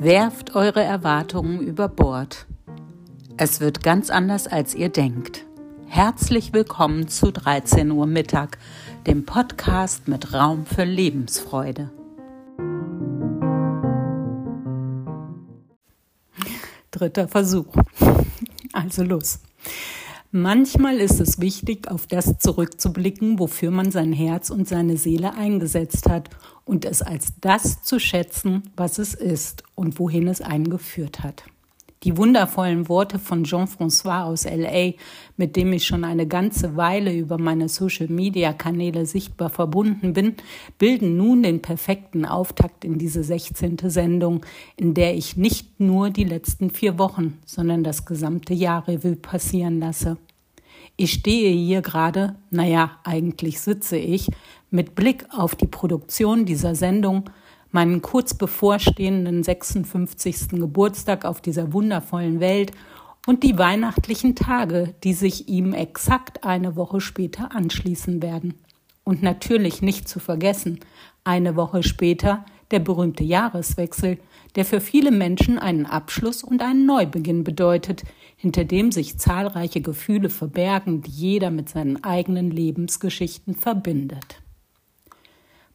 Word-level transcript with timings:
Werft 0.00 0.54
eure 0.54 0.80
Erwartungen 0.80 1.60
über 1.60 1.88
Bord. 1.88 2.46
Es 3.36 3.60
wird 3.60 3.82
ganz 3.82 4.10
anders, 4.10 4.46
als 4.46 4.76
ihr 4.76 4.90
denkt. 4.90 5.44
Herzlich 5.88 6.52
willkommen 6.52 7.08
zu 7.08 7.32
13 7.32 7.90
Uhr 7.90 8.06
Mittag, 8.06 8.58
dem 9.08 9.26
Podcast 9.26 10.06
mit 10.06 10.32
Raum 10.32 10.66
für 10.66 10.84
Lebensfreude. 10.84 11.90
Dritter 16.92 17.26
Versuch. 17.26 17.74
Also 18.72 19.02
los. 19.02 19.40
Manchmal 20.30 20.98
ist 20.98 21.20
es 21.20 21.40
wichtig, 21.40 21.88
auf 21.90 22.06
das 22.06 22.38
zurückzublicken, 22.38 23.38
wofür 23.38 23.70
man 23.70 23.90
sein 23.90 24.12
Herz 24.12 24.50
und 24.50 24.68
seine 24.68 24.98
Seele 24.98 25.34
eingesetzt 25.34 26.06
hat 26.06 26.28
und 26.66 26.84
es 26.84 27.00
als 27.00 27.32
das 27.40 27.82
zu 27.82 27.98
schätzen, 27.98 28.70
was 28.76 28.98
es 28.98 29.14
ist 29.14 29.62
und 29.74 29.98
wohin 29.98 30.28
es 30.28 30.42
einen 30.42 30.68
geführt 30.68 31.20
hat. 31.20 31.44
Die 32.04 32.16
wundervollen 32.16 32.88
Worte 32.88 33.18
von 33.18 33.42
Jean-François 33.42 34.22
aus 34.22 34.44
LA, 34.44 34.92
mit 35.36 35.56
dem 35.56 35.72
ich 35.72 35.84
schon 35.84 36.04
eine 36.04 36.28
ganze 36.28 36.76
Weile 36.76 37.12
über 37.12 37.38
meine 37.38 37.68
Social-Media-Kanäle 37.68 39.04
sichtbar 39.04 39.50
verbunden 39.50 40.12
bin, 40.12 40.34
bilden 40.78 41.16
nun 41.16 41.42
den 41.42 41.60
perfekten 41.60 42.24
Auftakt 42.24 42.84
in 42.84 42.98
diese 42.98 43.24
16. 43.24 43.78
Sendung, 43.84 44.46
in 44.76 44.94
der 44.94 45.16
ich 45.16 45.36
nicht 45.36 45.80
nur 45.80 46.10
die 46.10 46.24
letzten 46.24 46.70
vier 46.70 46.98
Wochen, 47.00 47.38
sondern 47.44 47.82
das 47.82 48.06
gesamte 48.06 48.54
Jahr 48.54 48.86
Revue 48.86 49.16
passieren 49.16 49.80
lasse. 49.80 50.18
Ich 50.96 51.12
stehe 51.12 51.50
hier 51.50 51.82
gerade, 51.82 52.36
naja, 52.50 52.92
eigentlich 53.02 53.60
sitze 53.60 53.96
ich, 53.96 54.28
mit 54.70 54.94
Blick 54.94 55.26
auf 55.36 55.56
die 55.56 55.66
Produktion 55.66 56.44
dieser 56.44 56.74
Sendung, 56.76 57.30
meinen 57.70 58.02
kurz 58.02 58.34
bevorstehenden 58.34 59.42
56. 59.42 60.48
Geburtstag 60.50 61.24
auf 61.24 61.40
dieser 61.40 61.72
wundervollen 61.72 62.40
Welt 62.40 62.72
und 63.26 63.42
die 63.42 63.58
weihnachtlichen 63.58 64.34
Tage, 64.34 64.94
die 65.04 65.12
sich 65.12 65.48
ihm 65.48 65.74
exakt 65.74 66.44
eine 66.44 66.76
Woche 66.76 67.00
später 67.00 67.54
anschließen 67.54 68.22
werden. 68.22 68.54
Und 69.04 69.22
natürlich 69.22 69.82
nicht 69.82 70.08
zu 70.08 70.18
vergessen, 70.20 70.80
eine 71.24 71.56
Woche 71.56 71.82
später 71.82 72.44
der 72.70 72.80
berühmte 72.80 73.24
Jahreswechsel, 73.24 74.18
der 74.54 74.64
für 74.64 74.80
viele 74.80 75.10
Menschen 75.10 75.58
einen 75.58 75.86
Abschluss 75.86 76.42
und 76.42 76.62
einen 76.62 76.86
Neubeginn 76.86 77.44
bedeutet, 77.44 78.04
hinter 78.36 78.64
dem 78.64 78.92
sich 78.92 79.18
zahlreiche 79.18 79.80
Gefühle 79.80 80.30
verbergen, 80.30 81.02
die 81.02 81.10
jeder 81.10 81.50
mit 81.50 81.68
seinen 81.68 82.02
eigenen 82.04 82.50
Lebensgeschichten 82.50 83.54
verbindet. 83.54 84.42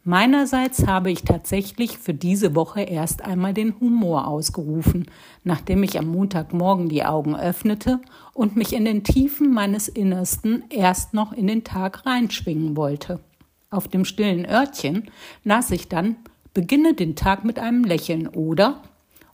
Meinerseits 0.06 0.86
habe 0.86 1.12
ich 1.12 1.24
tatsächlich 1.24 1.98
für 1.98 2.14
diese 2.14 2.56
Woche 2.56 2.82
erst 2.82 3.22
einmal 3.24 3.54
den 3.54 3.80
Humor 3.80 4.28
ausgerufen, 4.28 5.06
nachdem 5.46 5.82
ich 5.82 5.98
am 5.98 6.08
Montagmorgen 6.08 6.90
die 6.90 7.06
Augen 7.06 7.38
öffnete 7.38 8.02
und 8.34 8.58
mich 8.58 8.74
in 8.74 8.84
den 8.84 9.06
Tiefen 9.06 9.54
meines 9.54 9.88
Innersten 9.88 10.66
erst 10.70 11.14
noch 11.14 11.32
in 11.32 11.48
den 11.48 11.64
Tag 11.64 12.06
reinschwingen 12.06 12.76
wollte. 12.76 13.22
Auf 13.70 13.88
dem 13.88 14.04
stillen 14.04 14.46
Örtchen 14.46 15.10
las 15.46 15.72
ich 15.72 15.88
dann 15.88 16.18
Beginne 16.54 16.94
den 16.94 17.16
Tag 17.16 17.46
mit 17.46 17.58
einem 17.58 17.86
Lächeln 17.86 18.28
oder 18.28 18.84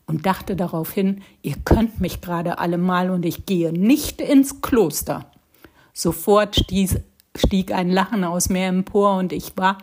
und 0.06 0.24
dachte 0.24 0.56
daraufhin, 0.56 1.22
ihr 1.42 1.56
könnt 1.64 2.00
mich 2.00 2.20
gerade 2.20 2.58
alle 2.58 2.78
mal 2.78 3.10
und 3.10 3.26
ich 3.26 3.44
gehe 3.44 3.72
nicht 3.72 4.20
ins 4.20 4.62
Kloster. 4.62 5.26
Sofort 5.92 6.56
stieß, 6.56 7.00
stieg 7.36 7.72
ein 7.72 7.90
Lachen 7.90 8.24
aus 8.24 8.48
mir 8.48 8.66
empor 8.66 9.18
und 9.18 9.32
ich 9.32 9.56
war 9.56 9.78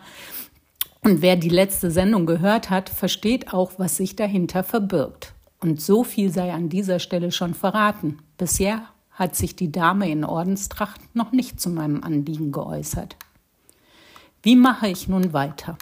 und 1.02 1.22
wer 1.22 1.36
die 1.36 1.48
letzte 1.48 1.90
Sendung 1.90 2.26
gehört 2.26 2.70
hat, 2.70 2.88
versteht 2.88 3.52
auch, 3.52 3.72
was 3.78 3.96
sich 3.96 4.16
dahinter 4.16 4.64
verbirgt. 4.64 5.32
Und 5.60 5.80
so 5.80 6.04
viel 6.04 6.30
sei 6.30 6.52
an 6.52 6.68
dieser 6.68 6.98
Stelle 6.98 7.32
schon 7.32 7.54
verraten. 7.54 8.18
Bisher 8.36 8.82
hat 9.10 9.34
sich 9.34 9.56
die 9.56 9.72
Dame 9.72 10.10
in 10.10 10.24
Ordenstracht 10.24 11.00
noch 11.14 11.32
nicht 11.32 11.60
zu 11.60 11.70
meinem 11.70 12.04
Anliegen 12.04 12.52
geäußert. 12.52 13.16
Wie 14.42 14.54
mache 14.54 14.88
ich 14.88 15.08
nun 15.08 15.32
weiter? 15.32 15.76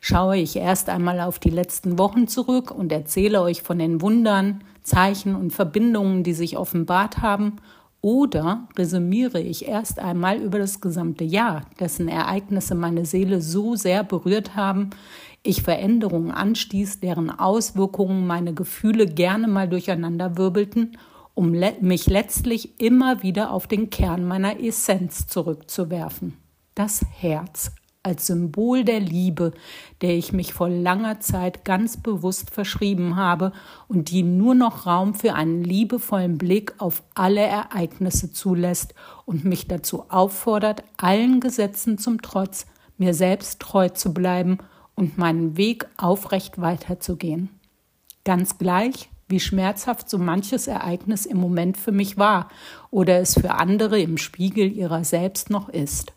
Schaue 0.00 0.38
ich 0.38 0.56
erst 0.56 0.88
einmal 0.88 1.20
auf 1.20 1.38
die 1.38 1.50
letzten 1.50 1.98
Wochen 1.98 2.28
zurück 2.28 2.70
und 2.70 2.92
erzähle 2.92 3.42
euch 3.42 3.62
von 3.62 3.78
den 3.78 4.00
Wundern, 4.00 4.64
Zeichen 4.82 5.34
und 5.34 5.52
Verbindungen, 5.52 6.24
die 6.24 6.32
sich 6.32 6.56
offenbart 6.56 7.18
haben, 7.18 7.56
oder 8.02 8.68
resümiere 8.76 9.40
ich 9.40 9.66
erst 9.66 10.00
einmal 10.00 10.38
über 10.38 10.58
das 10.58 10.80
gesamte 10.80 11.24
Jahr, 11.24 11.62
dessen 11.80 12.08
Ereignisse 12.08 12.74
meine 12.74 13.06
Seele 13.06 13.40
so 13.40 13.76
sehr 13.76 14.04
berührt 14.04 14.56
haben, 14.56 14.90
ich 15.44 15.62
Veränderungen 15.62 16.30
anstieß, 16.30 17.00
deren 17.00 17.30
Auswirkungen 17.30 18.26
meine 18.26 18.54
Gefühle 18.54 19.06
gerne 19.06 19.48
mal 19.48 19.68
durcheinander 19.68 20.36
wirbelten, 20.36 20.98
um 21.34 21.54
le 21.54 21.74
mich 21.80 22.06
letztlich 22.06 22.80
immer 22.80 23.22
wieder 23.22 23.52
auf 23.52 23.66
den 23.66 23.88
Kern 23.88 24.24
meiner 24.24 24.60
Essenz 24.60 25.26
zurückzuwerfen. 25.28 26.36
Das 26.74 27.04
Herz 27.18 27.72
als 28.04 28.26
Symbol 28.26 28.84
der 28.84 28.98
Liebe, 28.98 29.52
der 30.00 30.16
ich 30.16 30.32
mich 30.32 30.52
vor 30.52 30.68
langer 30.68 31.20
Zeit 31.20 31.64
ganz 31.64 31.96
bewusst 31.96 32.50
verschrieben 32.50 33.16
habe 33.16 33.52
und 33.86 34.10
die 34.10 34.24
nur 34.24 34.54
noch 34.54 34.86
Raum 34.86 35.14
für 35.14 35.34
einen 35.34 35.62
liebevollen 35.62 36.36
Blick 36.36 36.74
auf 36.78 37.04
alle 37.14 37.42
Ereignisse 37.42 38.32
zulässt 38.32 38.94
und 39.24 39.44
mich 39.44 39.68
dazu 39.68 40.10
auffordert, 40.10 40.82
allen 40.96 41.38
Gesetzen 41.38 41.96
zum 41.96 42.22
Trotz 42.22 42.66
mir 42.98 43.14
selbst 43.14 43.60
treu 43.60 43.88
zu 43.88 44.12
bleiben 44.12 44.58
und 44.96 45.16
meinen 45.16 45.56
Weg 45.56 45.86
aufrecht 45.96 46.60
weiterzugehen. 46.60 47.50
Ganz 48.24 48.58
gleich, 48.58 49.10
wie 49.28 49.40
schmerzhaft 49.40 50.10
so 50.10 50.18
manches 50.18 50.66
Ereignis 50.66 51.24
im 51.24 51.38
Moment 51.38 51.76
für 51.76 51.92
mich 51.92 52.18
war 52.18 52.48
oder 52.90 53.20
es 53.20 53.34
für 53.34 53.52
andere 53.52 54.00
im 54.00 54.18
Spiegel 54.18 54.70
ihrer 54.72 55.04
selbst 55.04 55.50
noch 55.50 55.68
ist 55.68 56.12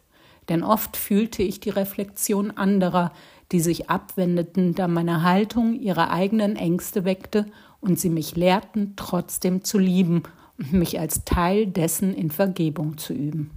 denn 0.50 0.64
oft 0.64 0.98
fühlte 0.98 1.44
ich 1.44 1.60
die 1.60 1.70
Reflexion 1.70 2.52
anderer, 2.52 3.12
die 3.52 3.60
sich 3.60 3.90
abwendeten, 3.90 4.76
da 4.76 4.88
meine 4.88 5.24
Haltung 5.24 5.80
ihre 5.80 6.10
eigenen 6.10 6.56
Ängste 6.56 7.06
weckte 7.06 7.46
und 7.80 8.00
sie 8.00 8.10
mich 8.10 8.36
lehrten, 8.36 8.94
trotzdem 8.96 9.64
zu 9.64 9.78
lieben 9.78 10.24
und 10.58 10.74
mich 10.74 11.00
als 11.00 11.26
Teil 11.26 11.68
dessen 11.68 12.14
in 12.14 12.32
Vergebung 12.32 12.98
zu 12.98 13.14
üben. 13.14 13.52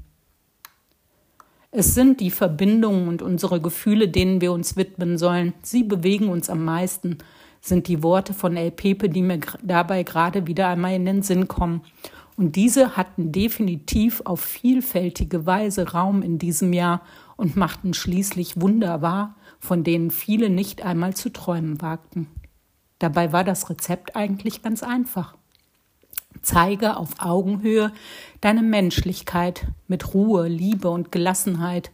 Es 1.71 1.95
sind 1.95 2.21
die 2.21 2.31
Verbindungen 2.31 3.09
und 3.09 3.21
unsere 3.21 3.61
Gefühle, 3.61 4.09
denen 4.09 4.41
wir 4.41 4.53
uns 4.53 4.77
widmen 4.77 5.19
sollen. 5.19 5.53
Sie 5.63 5.85
bewegen 5.85 6.29
uns 6.29 6.49
am 6.49 6.65
meisten, 6.65 7.19
sind 7.61 7.89
die 7.89 8.03
Worte 8.03 8.33
von 8.33 8.57
El 8.57 8.71
Pepe, 8.71 9.09
die 9.09 9.23
mir 9.23 9.41
dabei 9.63 10.03
gerade 10.03 10.47
wieder 10.47 10.69
einmal 10.69 10.95
in 10.95 11.05
den 11.05 11.23
Sinn 11.23 11.47
kommen. 11.47 11.83
Und 12.39 12.55
diese 12.55 12.97
hatten 12.97 13.33
definitiv 13.33 14.23
auf 14.25 14.39
vielfältige 14.39 15.45
Weise 15.45 15.91
Raum 15.91 16.23
in 16.23 16.39
diesem 16.39 16.73
Jahr 16.73 17.03
und 17.37 17.57
machten 17.57 17.95
schließlich 17.95 18.61
Wunder 18.61 19.03
wahr, 19.03 19.35
von 19.59 19.83
denen 19.83 20.13
viele 20.13 20.49
nicht 20.49 20.83
einmal 20.83 21.15
zu 21.15 21.31
träumen 21.31 21.83
wagten. 21.83 22.29
Dabei 23.01 23.33
war 23.33 23.43
das 23.43 23.69
Rezept 23.69 24.15
eigentlich 24.15 24.63
ganz 24.63 24.85
einfach. 24.85 25.37
Zeige 26.41 26.97
auf 26.97 27.11
Augenhöhe 27.19 27.93
deine 28.41 28.63
Menschlichkeit 28.63 29.67
mit 29.89 30.15
Ruhe, 30.15 30.47
Liebe 30.47 30.91
und 30.91 31.11
Gelassenheit. 31.11 31.91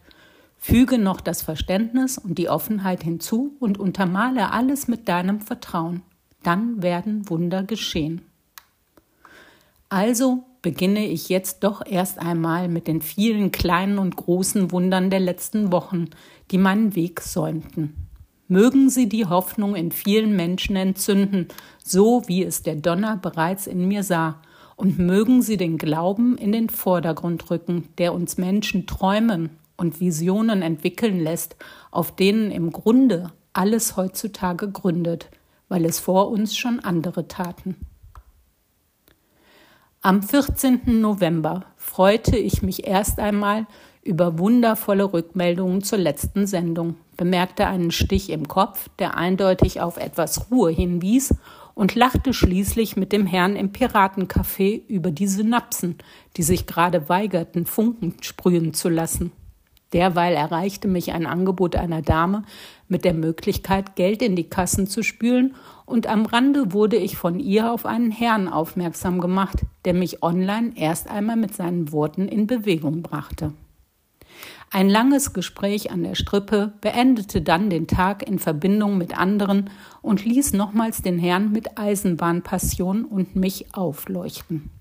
Füge 0.59 0.99
noch 0.99 1.21
das 1.21 1.41
Verständnis 1.41 2.19
und 2.19 2.37
die 2.37 2.49
Offenheit 2.49 3.01
hinzu 3.01 3.55
und 3.59 3.79
untermale 3.79 4.51
alles 4.51 4.87
mit 4.87 5.09
deinem 5.09 5.41
Vertrauen. 5.41 6.03
Dann 6.43 6.83
werden 6.83 7.27
Wunder 7.31 7.63
geschehen. 7.63 8.21
Also 9.89 10.43
beginne 10.61 11.05
ich 11.05 11.29
jetzt 11.29 11.63
doch 11.63 11.85
erst 11.85 12.19
einmal 12.19 12.67
mit 12.69 12.87
den 12.87 13.01
vielen 13.01 13.51
kleinen 13.51 13.99
und 13.99 14.15
großen 14.15 14.71
Wundern 14.71 15.09
der 15.11 15.19
letzten 15.19 15.71
Wochen, 15.71 16.09
die 16.49 16.57
meinen 16.57 16.95
Weg 16.95 17.21
säumten. 17.21 18.07
Mögen 18.47 18.89
sie 18.89 19.07
die 19.07 19.25
Hoffnung 19.25 19.75
in 19.75 19.91
vielen 19.91 20.35
Menschen 20.35 20.75
entzünden, 20.75 21.47
so 21.83 22.23
wie 22.27 22.43
es 22.43 22.63
der 22.63 22.75
Donner 22.75 23.17
bereits 23.17 23.67
in 23.67 23.87
mir 23.87 24.03
sah, 24.03 24.41
und 24.75 24.99
mögen 24.99 25.41
sie 25.41 25.57
den 25.57 25.77
Glauben 25.77 26.37
in 26.37 26.51
den 26.51 26.69
Vordergrund 26.69 27.49
rücken, 27.49 27.87
der 27.97 28.13
uns 28.13 28.37
Menschen 28.37 28.87
träumen 28.87 29.51
und 29.77 29.99
Visionen 29.99 30.61
entwickeln 30.61 31.19
lässt, 31.19 31.55
auf 31.91 32.15
denen 32.15 32.51
im 32.51 32.71
Grunde 32.71 33.31
alles 33.53 33.97
heutzutage 33.97 34.69
gründet, 34.69 35.29
weil 35.69 35.85
es 35.85 35.99
vor 35.99 36.29
uns 36.29 36.57
schon 36.57 36.79
andere 36.79 37.27
taten. 37.27 37.77
Am 40.05 40.21
14. 40.21 41.01
November 41.01 41.65
freute 41.77 42.37
ich 42.37 42.61
mich 42.61 42.85
erst 42.85 43.17
einmal 43.17 43.65
über 44.03 44.37
wundervolle 44.37 45.11
Rückmeldungen 45.11 45.81
zur 45.81 45.97
letzten 45.97 46.45
Sendung, 46.45 46.97
bemerkte 47.17 47.65
einen 47.65 47.89
Stich 47.89 48.29
im 48.29 48.47
Kopf, 48.47 48.87
der 48.99 49.17
eindeutig 49.17 49.81
auf 49.81 49.97
etwas 49.97 50.51
Ruhe 50.51 50.69
hinwies, 50.69 51.33
und 51.73 51.95
lachte 51.95 52.35
schließlich 52.35 52.95
mit 52.95 53.13
dem 53.13 53.25
Herrn 53.25 53.55
im 53.55 53.71
Piratencafé 53.71 54.79
über 54.87 55.09
die 55.09 55.25
Synapsen, 55.25 55.97
die 56.37 56.43
sich 56.43 56.67
gerade 56.67 57.09
weigerten, 57.09 57.65
Funken 57.65 58.13
sprühen 58.21 58.75
zu 58.75 58.89
lassen. 58.89 59.31
Derweil 59.91 60.35
erreichte 60.35 60.87
mich 60.87 61.13
ein 61.13 61.25
Angebot 61.25 61.75
einer 61.75 62.03
Dame 62.03 62.43
mit 62.87 63.05
der 63.05 63.15
Möglichkeit, 63.15 63.95
Geld 63.95 64.21
in 64.21 64.35
die 64.35 64.49
Kassen 64.49 64.85
zu 64.85 65.01
spülen, 65.01 65.55
und 65.85 66.07
am 66.07 66.25
Rande 66.25 66.73
wurde 66.73 66.97
ich 66.97 67.15
von 67.15 67.39
ihr 67.39 67.71
auf 67.71 67.85
einen 67.85 68.11
Herrn 68.11 68.47
aufmerksam 68.47 69.19
gemacht, 69.19 69.65
der 69.85 69.93
mich 69.93 70.23
online 70.23 70.73
erst 70.75 71.09
einmal 71.09 71.35
mit 71.35 71.53
seinen 71.55 71.91
Worten 71.91 72.27
in 72.27 72.47
Bewegung 72.47 73.01
brachte. 73.01 73.53
Ein 74.71 74.89
langes 74.89 75.31
Gespräch 75.31 75.91
an 75.91 76.03
der 76.03 76.15
Strippe 76.15 76.73
beendete 76.81 77.41
dann 77.41 77.69
den 77.69 77.87
Tag 77.87 78.27
in 78.27 78.39
Verbindung 78.39 78.97
mit 78.97 79.17
anderen 79.17 79.69
und 80.01 80.25
ließ 80.25 80.53
nochmals 80.53 81.01
den 81.01 81.19
Herrn 81.19 81.51
mit 81.51 81.77
Eisenbahnpassion 81.77 83.05
und 83.05 83.35
mich 83.35 83.73
aufleuchten. 83.73 84.71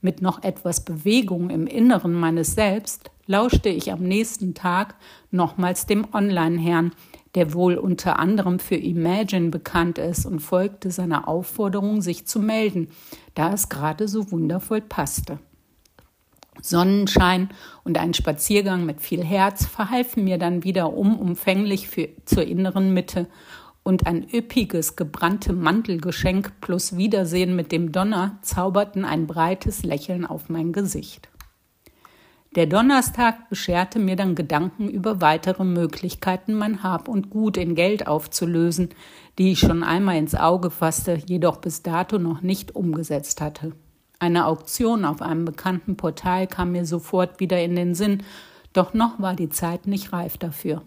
Mit 0.00 0.22
noch 0.22 0.42
etwas 0.42 0.84
Bewegung 0.84 1.50
im 1.50 1.66
Inneren 1.66 2.12
meines 2.12 2.54
Selbst 2.54 3.10
lauschte 3.26 3.68
ich 3.68 3.92
am 3.92 4.02
nächsten 4.02 4.54
Tag 4.54 4.94
nochmals 5.30 5.86
dem 5.86 6.06
Online-Herrn, 6.12 6.92
der 7.34 7.52
wohl 7.52 7.76
unter 7.76 8.18
anderem 8.18 8.58
für 8.58 8.76
Imagine 8.76 9.50
bekannt 9.50 9.98
ist, 9.98 10.26
und 10.26 10.40
folgte 10.40 10.90
seiner 10.90 11.28
Aufforderung, 11.28 12.00
sich 12.02 12.26
zu 12.26 12.40
melden, 12.40 12.88
da 13.34 13.52
es 13.52 13.68
gerade 13.68 14.08
so 14.08 14.30
wundervoll 14.30 14.80
passte. 14.80 15.38
Sonnenschein 16.60 17.50
und 17.84 17.98
ein 17.98 18.14
Spaziergang 18.14 18.84
mit 18.84 19.00
viel 19.00 19.24
Herz 19.24 19.66
verhalfen 19.66 20.24
mir 20.24 20.38
dann 20.38 20.64
wieder 20.64 20.92
umumfänglich 20.92 21.88
für, 21.88 22.08
zur 22.24 22.44
inneren 22.44 22.92
Mitte 22.92 23.26
und 23.82 24.06
ein 24.06 24.26
üppiges, 24.30 24.96
gebrannte 24.96 25.52
Mantelgeschenk 25.52 26.60
plus 26.60 26.96
Wiedersehen 26.96 27.56
mit 27.56 27.72
dem 27.72 27.92
Donner 27.92 28.38
zauberten 28.42 29.04
ein 29.04 29.26
breites 29.26 29.82
Lächeln 29.82 30.26
auf 30.26 30.48
mein 30.48 30.72
Gesicht. 30.72 31.28
Der 32.54 32.66
Donnerstag 32.66 33.50
bescherte 33.50 33.98
mir 33.98 34.16
dann 34.16 34.34
Gedanken 34.34 34.88
über 34.88 35.20
weitere 35.20 35.64
Möglichkeiten, 35.64 36.54
mein 36.54 36.82
Hab 36.82 37.06
und 37.06 37.28
Gut 37.28 37.58
in 37.58 37.74
Geld 37.74 38.06
aufzulösen, 38.06 38.88
die 39.38 39.52
ich 39.52 39.58
schon 39.58 39.82
einmal 39.82 40.16
ins 40.16 40.34
Auge 40.34 40.70
fasste, 40.70 41.20
jedoch 41.26 41.58
bis 41.58 41.82
dato 41.82 42.18
noch 42.18 42.40
nicht 42.40 42.74
umgesetzt 42.74 43.42
hatte. 43.42 43.72
Eine 44.18 44.46
Auktion 44.46 45.04
auf 45.04 45.20
einem 45.20 45.44
bekannten 45.44 45.96
Portal 45.96 46.46
kam 46.46 46.72
mir 46.72 46.86
sofort 46.86 47.38
wieder 47.38 47.62
in 47.62 47.76
den 47.76 47.94
Sinn, 47.94 48.22
doch 48.72 48.94
noch 48.94 49.20
war 49.20 49.36
die 49.36 49.50
Zeit 49.50 49.86
nicht 49.86 50.12
reif 50.12 50.38
dafür. 50.38 50.82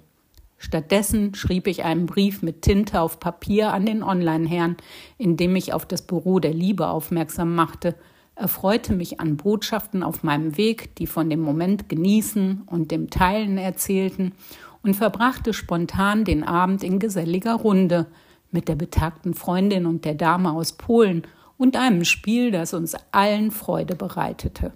Stattdessen 0.57 1.33
schrieb 1.33 1.67
ich 1.67 1.83
einen 1.83 2.07
Brief 2.07 2.41
mit 2.41 2.61
Tinte 2.61 3.01
auf 3.01 3.19
Papier 3.19 3.73
an 3.73 3.85
den 3.85 4.03
Online-Herrn, 4.03 4.77
in 5.17 5.37
dem 5.37 5.55
ich 5.55 5.73
auf 5.73 5.85
das 5.85 6.01
Büro 6.01 6.39
der 6.39 6.53
Liebe 6.53 6.87
aufmerksam 6.87 7.55
machte, 7.55 7.95
erfreute 8.41 8.93
mich 8.93 9.19
an 9.19 9.37
Botschaften 9.37 10.03
auf 10.03 10.23
meinem 10.23 10.57
Weg, 10.57 10.95
die 10.95 11.07
von 11.07 11.29
dem 11.29 11.41
Moment 11.41 11.87
genießen 11.87 12.63
und 12.65 12.91
dem 12.91 13.09
Teilen 13.09 13.57
erzählten, 13.57 14.33
und 14.83 14.95
verbrachte 14.95 15.53
spontan 15.53 16.25
den 16.25 16.43
Abend 16.43 16.83
in 16.83 16.97
geselliger 16.97 17.53
Runde 17.53 18.07
mit 18.49 18.67
der 18.67 18.75
betagten 18.75 19.35
Freundin 19.35 19.85
und 19.85 20.05
der 20.05 20.15
Dame 20.15 20.51
aus 20.51 20.73
Polen 20.73 21.21
und 21.57 21.77
einem 21.77 22.03
Spiel, 22.03 22.49
das 22.49 22.73
uns 22.73 22.95
allen 23.11 23.51
Freude 23.51 23.95
bereitete. 23.95 24.73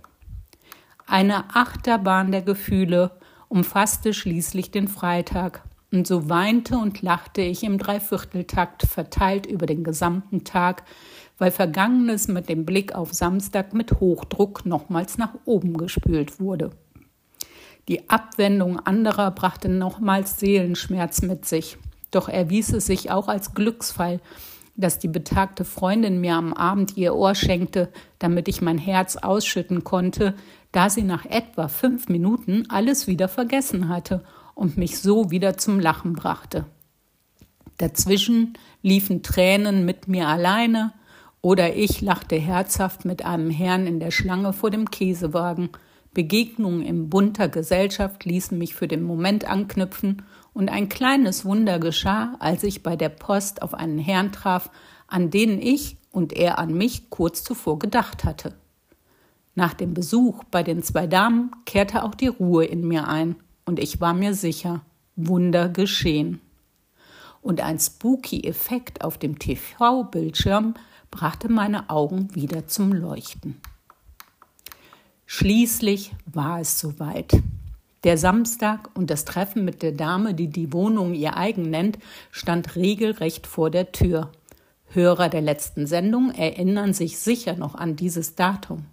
Eine 1.07 1.55
Achterbahn 1.55 2.31
der 2.31 2.43
Gefühle 2.43 3.11
umfasste 3.49 4.13
schließlich 4.13 4.69
den 4.69 4.87
Freitag, 4.87 5.63
und 5.91 6.05
so 6.05 6.29
weinte 6.29 6.77
und 6.77 7.01
lachte 7.01 7.41
ich 7.41 7.63
im 7.63 7.77
Dreivierteltakt 7.77 8.83
verteilt 8.83 9.45
über 9.45 9.65
den 9.65 9.83
gesamten 9.83 10.43
Tag, 10.43 10.83
weil 11.37 11.51
Vergangenes 11.51 12.27
mit 12.27 12.49
dem 12.49 12.65
Blick 12.65 12.95
auf 12.95 13.13
Samstag 13.13 13.73
mit 13.73 13.99
Hochdruck 13.99 14.65
nochmals 14.65 15.17
nach 15.17 15.33
oben 15.45 15.77
gespült 15.77 16.39
wurde. 16.39 16.71
Die 17.87 18.09
Abwendung 18.09 18.79
anderer 18.79 19.31
brachte 19.31 19.69
nochmals 19.69 20.39
Seelenschmerz 20.39 21.21
mit 21.21 21.45
sich, 21.45 21.77
doch 22.11 22.29
erwies 22.29 22.73
es 22.73 22.87
sich 22.87 23.11
auch 23.11 23.27
als 23.27 23.53
Glücksfall, 23.53 24.21
dass 24.75 24.99
die 24.99 25.07
betagte 25.07 25.65
Freundin 25.65 26.19
mir 26.19 26.35
am 26.35 26.53
Abend 26.53 26.97
ihr 26.97 27.15
Ohr 27.15 27.35
schenkte, 27.35 27.89
damit 28.19 28.47
ich 28.47 28.61
mein 28.61 28.77
Herz 28.77 29.15
ausschütten 29.15 29.83
konnte, 29.83 30.33
da 30.71 30.89
sie 30.89 31.03
nach 31.03 31.25
etwa 31.25 31.67
fünf 31.67 32.09
Minuten 32.09 32.65
alles 32.69 33.07
wieder 33.07 33.27
vergessen 33.27 33.87
hatte 33.87 34.23
und 34.53 34.77
mich 34.77 34.99
so 34.99 35.31
wieder 35.31 35.57
zum 35.57 35.79
Lachen 35.79 36.13
brachte. 36.13 36.65
Dazwischen 37.77 38.57
liefen 38.81 39.21
Tränen 39.21 39.85
mit 39.85 40.07
mir 40.07 40.27
alleine, 40.27 40.93
oder 41.45 41.75
ich 41.75 42.01
lachte 42.01 42.37
herzhaft 42.37 43.05
mit 43.05 43.23
einem 43.23 43.51
Herrn 43.51 43.85
in 43.85 43.99
der 43.99 44.09
Schlange 44.09 44.51
vor 44.51 44.71
dem 44.71 44.89
Käsewagen. 44.89 45.69
Begegnungen 46.11 46.81
in 46.81 47.07
bunter 47.07 47.49
Gesellschaft 47.49 48.25
ließen 48.25 48.57
mich 48.57 48.73
für 48.73 48.87
den 48.87 49.03
Moment 49.03 49.47
anknüpfen 49.47 50.23
und 50.53 50.69
ein 50.69 50.89
kleines 50.89 51.45
Wunder 51.45 51.77
geschah, 51.77 52.35
als 52.39 52.63
ich 52.63 52.81
bei 52.81 52.95
der 52.95 53.09
Post 53.09 53.61
auf 53.61 53.75
einen 53.75 53.99
Herrn 53.99 54.31
traf, 54.31 54.71
an 55.05 55.29
den 55.29 55.61
ich 55.61 55.97
und 56.09 56.33
er 56.33 56.57
an 56.57 56.73
mich 56.73 57.11
kurz 57.11 57.43
zuvor 57.43 57.77
gedacht 57.77 58.23
hatte. 58.23 58.55
Nach 59.53 59.75
dem 59.75 59.93
Besuch 59.93 60.45
bei 60.45 60.63
den 60.63 60.81
zwei 60.81 61.05
Damen 61.05 61.51
kehrte 61.67 62.05
auch 62.05 62.15
die 62.15 62.25
Ruhe 62.25 62.65
in 62.65 62.87
mir 62.87 63.07
ein, 63.07 63.35
und 63.65 63.77
ich 63.77 64.01
war 64.01 64.15
mir 64.15 64.33
sicher, 64.33 64.81
Wunder 65.15 65.69
geschehen. 65.69 66.41
Und 67.43 67.61
ein 67.61 67.77
spooky 67.77 68.45
Effekt 68.45 69.03
auf 69.03 69.19
dem 69.19 69.37
TV-Bildschirm 69.37 70.73
brachte 71.11 71.49
meine 71.49 71.89
Augen 71.89 72.33
wieder 72.33 72.67
zum 72.67 72.93
Leuchten. 72.93 73.61
Schließlich 75.25 76.13
war 76.25 76.59
es 76.59 76.79
soweit. 76.79 77.41
Der 78.03 78.17
Samstag 78.17 78.89
und 78.95 79.09
das 79.09 79.25
Treffen 79.25 79.65
mit 79.65 79.81
der 79.81 79.91
Dame, 79.91 80.35
die 80.35 80.47
die 80.47 80.71
Wohnung 80.71 81.15
ihr 81.15 81.35
eigen 81.37 81.69
nennt, 81.71 81.97
stand 82.29 82.75
regelrecht 82.75 83.47
vor 83.47 83.71
der 83.71 83.91
Tür. 83.91 84.31
Hörer 84.89 85.29
der 85.29 85.41
letzten 85.41 85.87
Sendung 85.87 86.31
erinnern 86.31 86.93
sich 86.93 87.17
sicher 87.17 87.55
noch 87.55 87.73
an 87.73 87.95
dieses 87.95 88.35
Datum. 88.35 88.85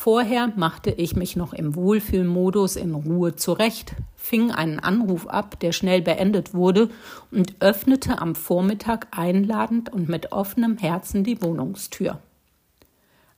Vorher 0.00 0.52
machte 0.54 0.92
ich 0.92 1.16
mich 1.16 1.34
noch 1.34 1.52
im 1.52 1.74
Wohlfühlmodus 1.74 2.76
in 2.76 2.94
Ruhe 2.94 3.34
zurecht, 3.34 3.96
fing 4.14 4.52
einen 4.52 4.78
Anruf 4.78 5.26
ab, 5.26 5.58
der 5.58 5.72
schnell 5.72 6.02
beendet 6.02 6.54
wurde, 6.54 6.90
und 7.32 7.56
öffnete 7.58 8.20
am 8.20 8.36
Vormittag 8.36 9.08
einladend 9.10 9.92
und 9.92 10.08
mit 10.08 10.30
offenem 10.30 10.78
Herzen 10.78 11.24
die 11.24 11.42
Wohnungstür. 11.42 12.20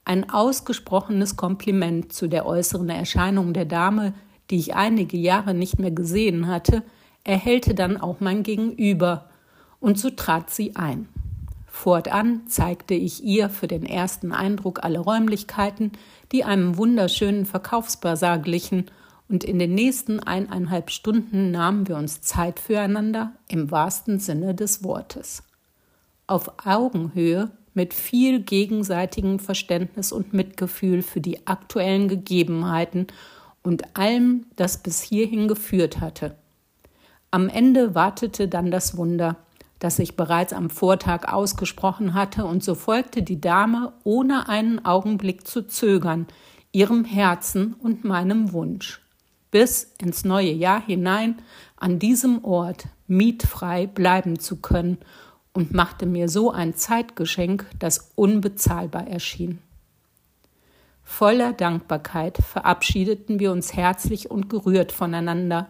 Ein 0.04 0.28
ausgesprochenes 0.28 1.36
Kompliment 1.36 2.12
zu 2.12 2.28
der 2.28 2.44
äußeren 2.44 2.90
Erscheinung 2.90 3.54
der 3.54 3.64
Dame, 3.64 4.12
die 4.50 4.58
ich 4.58 4.74
einige 4.74 5.16
Jahre 5.16 5.54
nicht 5.54 5.78
mehr 5.78 5.92
gesehen 5.92 6.46
hatte, 6.46 6.82
erhellte 7.24 7.74
dann 7.74 7.96
auch 7.96 8.20
mein 8.20 8.42
Gegenüber, 8.42 9.30
und 9.80 9.98
so 9.98 10.10
trat 10.10 10.50
sie 10.50 10.76
ein. 10.76 11.08
Fortan 11.70 12.46
zeigte 12.46 12.94
ich 12.94 13.24
ihr 13.24 13.48
für 13.48 13.68
den 13.68 13.86
ersten 13.86 14.32
Eindruck 14.32 14.82
alle 14.82 14.98
Räumlichkeiten, 14.98 15.92
die 16.32 16.44
einem 16.44 16.76
wunderschönen 16.76 17.46
Verkaufsbasar 17.46 18.38
glichen, 18.38 18.90
und 19.28 19.44
in 19.44 19.60
den 19.60 19.76
nächsten 19.76 20.18
eineinhalb 20.18 20.90
Stunden 20.90 21.52
nahmen 21.52 21.86
wir 21.86 21.96
uns 21.96 22.20
Zeit 22.20 22.58
füreinander 22.58 23.32
im 23.46 23.70
wahrsten 23.70 24.18
Sinne 24.18 24.56
des 24.56 24.82
Wortes. 24.82 25.44
Auf 26.26 26.66
Augenhöhe 26.66 27.52
mit 27.72 27.94
viel 27.94 28.40
gegenseitigem 28.40 29.38
Verständnis 29.38 30.10
und 30.10 30.32
Mitgefühl 30.32 31.02
für 31.02 31.20
die 31.20 31.46
aktuellen 31.46 32.08
Gegebenheiten 32.08 33.06
und 33.62 33.96
allem, 33.96 34.46
das 34.56 34.82
bis 34.82 35.00
hierhin 35.00 35.46
geführt 35.46 36.00
hatte. 36.00 36.34
Am 37.30 37.48
Ende 37.48 37.94
wartete 37.94 38.48
dann 38.48 38.72
das 38.72 38.96
Wunder, 38.96 39.36
das 39.80 39.98
ich 39.98 40.14
bereits 40.14 40.52
am 40.52 40.70
Vortag 40.70 41.32
ausgesprochen 41.32 42.14
hatte, 42.14 42.44
und 42.44 42.62
so 42.62 42.76
folgte 42.76 43.22
die 43.22 43.40
Dame 43.40 43.92
ohne 44.04 44.48
einen 44.48 44.84
Augenblick 44.84 45.48
zu 45.48 45.66
zögern, 45.66 46.28
ihrem 46.70 47.04
Herzen 47.04 47.74
und 47.74 48.04
meinem 48.04 48.52
Wunsch, 48.52 49.00
bis 49.50 49.94
ins 49.98 50.24
neue 50.24 50.52
Jahr 50.52 50.80
hinein 50.80 51.42
an 51.76 51.98
diesem 51.98 52.44
Ort 52.44 52.86
mietfrei 53.08 53.86
bleiben 53.86 54.38
zu 54.38 54.60
können 54.60 54.98
und 55.52 55.72
machte 55.72 56.06
mir 56.06 56.28
so 56.28 56.52
ein 56.52 56.74
Zeitgeschenk, 56.74 57.66
das 57.78 58.12
unbezahlbar 58.14 59.08
erschien. 59.08 59.58
Voller 61.02 61.52
Dankbarkeit 61.52 62.36
verabschiedeten 62.36 63.40
wir 63.40 63.50
uns 63.50 63.74
herzlich 63.74 64.30
und 64.30 64.48
gerührt 64.48 64.92
voneinander, 64.92 65.68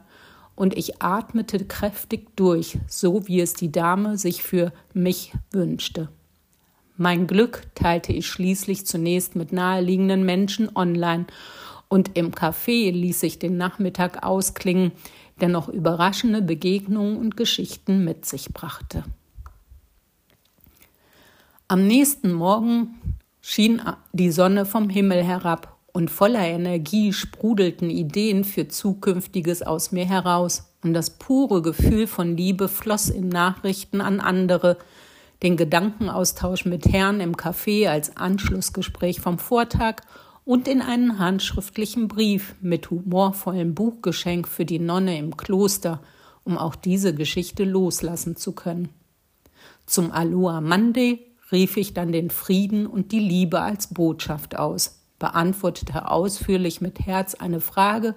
und 0.60 0.76
ich 0.76 1.00
atmete 1.00 1.64
kräftig 1.64 2.36
durch, 2.36 2.76
so 2.86 3.26
wie 3.26 3.40
es 3.40 3.54
die 3.54 3.72
Dame 3.72 4.18
sich 4.18 4.42
für 4.42 4.74
mich 4.92 5.32
wünschte. 5.52 6.10
Mein 6.98 7.26
Glück 7.26 7.62
teilte 7.74 8.12
ich 8.12 8.26
schließlich 8.26 8.84
zunächst 8.84 9.36
mit 9.36 9.52
naheliegenden 9.52 10.22
Menschen 10.26 10.68
online, 10.76 11.24
und 11.88 12.16
im 12.18 12.32
Café 12.32 12.92
ließ 12.92 13.22
ich 13.22 13.38
den 13.38 13.56
Nachmittag 13.56 14.22
ausklingen, 14.22 14.92
der 15.40 15.48
noch 15.48 15.70
überraschende 15.70 16.42
Begegnungen 16.42 17.16
und 17.16 17.38
Geschichten 17.38 18.04
mit 18.04 18.26
sich 18.26 18.52
brachte. 18.52 19.04
Am 21.68 21.86
nächsten 21.86 22.32
Morgen 22.32 23.00
schien 23.40 23.80
die 24.12 24.30
Sonne 24.30 24.66
vom 24.66 24.90
Himmel 24.90 25.24
herab 25.24 25.79
und 25.92 26.11
voller 26.11 26.47
Energie 26.47 27.12
sprudelten 27.12 27.90
Ideen 27.90 28.44
für 28.44 28.68
Zukünftiges 28.68 29.62
aus 29.62 29.92
mir 29.92 30.06
heraus, 30.06 30.66
und 30.82 30.94
das 30.94 31.11
pure 31.11 31.61
Gefühl 31.61 32.06
von 32.06 32.37
Liebe 32.37 32.68
floss 32.68 33.11
in 33.11 33.28
Nachrichten 33.28 34.00
an 34.00 34.20
andere, 34.20 34.78
den 35.42 35.56
Gedankenaustausch 35.56 36.64
mit 36.64 36.87
Herrn 36.87 37.20
im 37.20 37.37
Café 37.37 37.88
als 37.88 38.16
Anschlussgespräch 38.16 39.20
vom 39.20 39.38
Vortag 39.38 39.97
und 40.44 40.68
in 40.68 40.82
einen 40.82 41.18
handschriftlichen 41.18 42.09
Brief 42.09 42.54
mit 42.61 42.90
humorvollem 42.90 43.75
Buchgeschenk 43.75 44.49
für 44.49 44.64
die 44.64 44.78
Nonne 44.78 45.18
im 45.18 45.37
Kloster, 45.37 46.00
um 46.44 46.59
auch 46.59 46.75
diese 46.75 47.14
Geschichte 47.14 47.64
loslassen 47.64 48.37
zu 48.37 48.52
können. 48.52 48.88
Zum 49.87 50.11
Aloha 50.11 50.61
Monday 50.61 51.26
rief 51.52 51.76
ich 51.76 51.94
dann 51.94 52.12
den 52.12 52.30
Frieden 52.30 52.87
und 52.87 53.12
die 53.12 53.20
Liebe 53.20 53.61
als 53.61 53.92
Botschaft 53.92 54.56
aus, 54.56 55.00
beantwortete 55.20 56.10
ausführlich 56.10 56.80
mit 56.80 56.98
Herz 57.06 57.36
eine 57.36 57.60
Frage, 57.60 58.16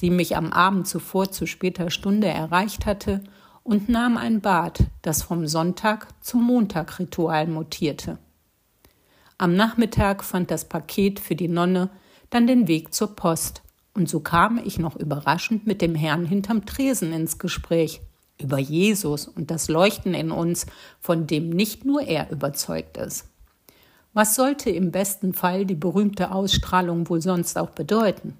die 0.00 0.08
mich 0.08 0.36
am 0.38 0.52
Abend 0.52 0.88
zuvor 0.88 1.30
zu 1.30 1.46
später 1.46 1.90
Stunde 1.90 2.28
erreicht 2.28 2.86
hatte, 2.86 3.22
und 3.62 3.88
nahm 3.88 4.16
ein 4.16 4.40
Bad, 4.40 4.84
das 5.02 5.24
vom 5.24 5.48
Sonntag 5.48 6.06
zum 6.20 6.44
Montagritual 6.44 7.48
mutierte. 7.48 8.16
Am 9.38 9.56
Nachmittag 9.56 10.22
fand 10.22 10.52
das 10.52 10.68
Paket 10.68 11.18
für 11.18 11.34
die 11.34 11.48
Nonne 11.48 11.90
dann 12.30 12.46
den 12.46 12.68
Weg 12.68 12.94
zur 12.94 13.16
Post, 13.16 13.62
und 13.92 14.08
so 14.08 14.20
kam 14.20 14.60
ich 14.64 14.78
noch 14.78 14.94
überraschend 14.94 15.66
mit 15.66 15.82
dem 15.82 15.94
Herrn 15.96 16.26
hinterm 16.26 16.64
Tresen 16.64 17.12
ins 17.12 17.38
Gespräch 17.38 18.02
über 18.40 18.58
Jesus 18.58 19.26
und 19.26 19.50
das 19.50 19.68
Leuchten 19.68 20.14
in 20.14 20.30
uns, 20.30 20.66
von 21.00 21.26
dem 21.26 21.50
nicht 21.50 21.84
nur 21.84 22.02
er 22.02 22.30
überzeugt 22.30 22.98
ist. 22.98 23.26
Was 24.16 24.34
sollte 24.34 24.70
im 24.70 24.92
besten 24.92 25.34
Fall 25.34 25.66
die 25.66 25.74
berühmte 25.74 26.30
Ausstrahlung 26.32 27.06
wohl 27.10 27.20
sonst 27.20 27.58
auch 27.58 27.68
bedeuten? 27.68 28.32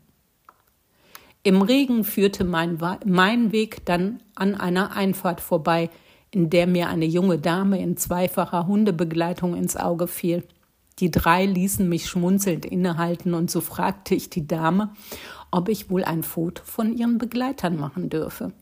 Im 1.43 1.61
Regen 1.61 2.03
führte 2.03 2.45
mein, 2.45 2.79
mein 3.05 3.53
Weg 3.53 3.85
dann 3.85 4.23
an 4.35 4.55
einer 4.55 4.97
Einfahrt 4.97 5.43
vorbei, 5.43 5.91
in 6.31 6.49
der 6.49 6.67
mir 6.67 6.89
eine 6.89 7.05
junge 7.05 7.39
Dame 7.39 7.79
in 7.79 7.99
zweifacher 7.99 8.67
Hundebegleitung 8.67 9.55
ins 9.55 9.77
Auge 9.77 10.09
fiel. 10.09 10.45
Die 10.99 11.11
drei 11.11 11.45
ließen 11.45 11.87
mich 11.87 12.07
schmunzelnd 12.07 12.65
innehalten, 12.65 13.35
und 13.35 13.51
so 13.51 13.61
fragte 13.61 14.15
ich 14.15 14.31
die 14.31 14.47
Dame, 14.47 14.95
ob 15.51 15.69
ich 15.69 15.91
wohl 15.91 16.05
ein 16.05 16.23
Foto 16.23 16.63
von 16.65 16.97
ihren 16.97 17.19
Begleitern 17.19 17.77
machen 17.77 18.09
dürfe. 18.09 18.53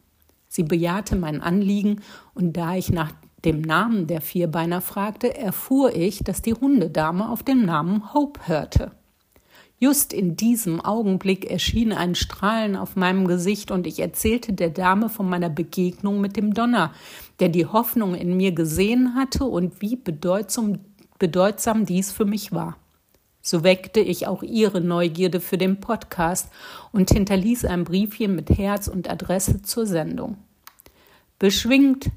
Sie 0.49 0.65
bejahte 0.65 1.15
mein 1.15 1.41
Anliegen, 1.41 2.03
und 2.35 2.57
da 2.57 2.75
ich 2.75 2.91
nach 2.91 3.13
dem 3.45 3.61
Namen 3.61 4.07
der 4.07 4.21
Vierbeiner 4.21 4.81
fragte, 4.81 5.37
erfuhr 5.37 5.95
ich, 5.95 6.21
dass 6.21 6.43
die 6.43 6.55
Hundedame 6.55 7.29
auf 7.29 7.43
den 7.43 7.65
Namen 7.65 8.15
Hope 8.15 8.49
hörte. 8.49 8.93
Just 9.79 10.13
in 10.13 10.37
diesem 10.37 10.81
Augenblick 10.81 11.51
erschien 11.51 11.93
ein 11.93 12.15
Strahlen 12.15 12.77
auf 12.77 12.97
meinem 12.97 13.27
Gesicht 13.27 13.71
und 13.71 13.87
ich 13.87 13.99
erzählte 13.99 14.53
der 14.53 14.71
Dame 14.71 15.09
von 15.09 15.29
meiner 15.29 15.51
Begegnung 15.51 16.21
mit 16.21 16.37
dem 16.37 16.55
Donner, 16.55 16.93
der 17.41 17.49
die 17.49 17.67
Hoffnung 17.67 18.15
in 18.15 18.37
mir 18.37 18.53
gesehen 18.53 19.15
hatte 19.15 19.45
und 19.45 19.83
wie 19.83 19.97
bedeutsam, 19.97 20.79
bedeutsam 21.19 21.85
dies 21.87 22.13
für 22.13 22.25
mich 22.25 22.53
war. 22.53 22.77
So 23.43 23.63
weckte 23.63 24.01
ich 24.01 24.27
auch 24.27 24.43
ihre 24.43 24.81
Neugierde 24.81 25.39
für 25.39 25.59
den 25.59 25.81
Podcast 25.81 26.49
und 26.93 27.11
hinterließ 27.11 27.67
ein 27.67 27.85
Briefchen 27.85 28.35
mit 28.35 28.49
Herz 28.57 28.89
und 28.89 29.11
Adresse 29.11 29.61
zur 29.61 29.87
Sendung. 29.87 30.39
Beschwingt 31.39 32.11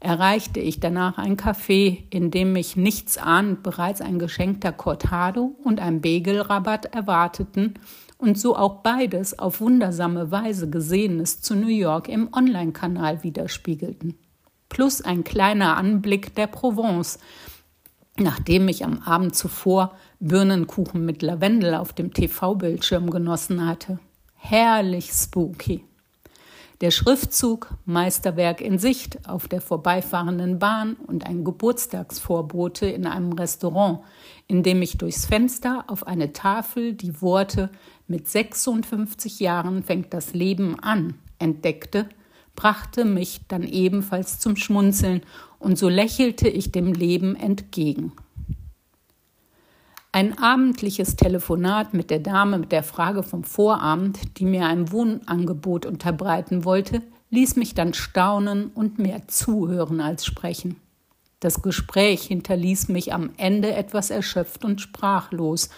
erreichte 0.00 0.60
ich 0.60 0.80
danach 0.80 1.18
ein 1.18 1.36
Café, 1.36 2.04
in 2.10 2.30
dem 2.30 2.52
mich 2.52 2.76
nichts 2.76 3.18
ahnend 3.18 3.62
bereits 3.62 4.00
ein 4.00 4.18
geschenkter 4.18 4.72
Cortado 4.72 5.54
und 5.62 5.80
ein 5.80 6.00
Begelrabatt 6.00 6.86
erwarteten 6.86 7.74
und 8.16 8.38
so 8.38 8.56
auch 8.56 8.82
beides 8.82 9.38
auf 9.38 9.60
wundersame 9.60 10.30
Weise 10.30 10.68
Gesehenes 10.68 11.42
zu 11.42 11.54
New 11.54 11.68
York 11.68 12.08
im 12.08 12.32
Online-Kanal 12.32 13.22
widerspiegelten. 13.22 14.18
Plus 14.70 15.02
ein 15.02 15.24
kleiner 15.24 15.76
Anblick 15.76 16.34
der 16.34 16.46
Provence, 16.46 17.18
nachdem 18.16 18.68
ich 18.68 18.84
am 18.84 19.00
Abend 19.00 19.34
zuvor 19.34 19.94
Birnenkuchen 20.18 21.04
mit 21.04 21.22
Lavendel 21.22 21.74
auf 21.74 21.92
dem 21.92 22.12
TV-Bildschirm 22.12 23.10
genossen 23.10 23.66
hatte. 23.66 23.98
Herrlich 24.34 25.10
spooky. 25.12 25.84
Der 26.80 26.90
Schriftzug 26.90 27.74
Meisterwerk 27.84 28.62
in 28.62 28.78
Sicht 28.78 29.28
auf 29.28 29.48
der 29.48 29.60
vorbeifahrenden 29.60 30.58
Bahn 30.58 30.94
und 30.94 31.26
ein 31.26 31.44
Geburtstagsvorbote 31.44 32.86
in 32.86 33.06
einem 33.06 33.34
Restaurant, 33.34 34.00
in 34.46 34.62
dem 34.62 34.80
ich 34.80 34.96
durchs 34.96 35.26
Fenster 35.26 35.84
auf 35.88 36.06
eine 36.06 36.32
Tafel 36.32 36.94
die 36.94 37.20
Worte 37.20 37.68
mit 38.08 38.28
56 38.28 39.40
Jahren 39.40 39.82
fängt 39.82 40.14
das 40.14 40.32
Leben 40.32 40.80
an 40.80 41.18
entdeckte, 41.38 42.08
brachte 42.56 43.04
mich 43.04 43.42
dann 43.46 43.62
ebenfalls 43.62 44.38
zum 44.38 44.56
Schmunzeln, 44.56 45.20
und 45.58 45.76
so 45.76 45.90
lächelte 45.90 46.48
ich 46.48 46.72
dem 46.72 46.94
Leben 46.94 47.36
entgegen. 47.36 48.12
Ein 50.12 50.36
abendliches 50.38 51.14
Telefonat 51.14 51.94
mit 51.94 52.10
der 52.10 52.18
Dame 52.18 52.58
mit 52.58 52.72
der 52.72 52.82
Frage 52.82 53.22
vom 53.22 53.44
Vorabend, 53.44 54.38
die 54.38 54.44
mir 54.44 54.66
ein 54.66 54.90
Wohnangebot 54.90 55.86
unterbreiten 55.86 56.64
wollte, 56.64 57.02
ließ 57.30 57.54
mich 57.54 57.74
dann 57.74 57.94
staunen 57.94 58.72
und 58.74 58.98
mehr 58.98 59.28
zuhören 59.28 60.00
als 60.00 60.26
sprechen. 60.26 60.74
Das 61.38 61.62
Gespräch 61.62 62.22
hinterließ 62.22 62.88
mich 62.88 63.14
am 63.14 63.30
Ende 63.36 63.72
etwas 63.72 64.10
erschöpft 64.10 64.64
und 64.64 64.80
sprachlos. 64.80 65.70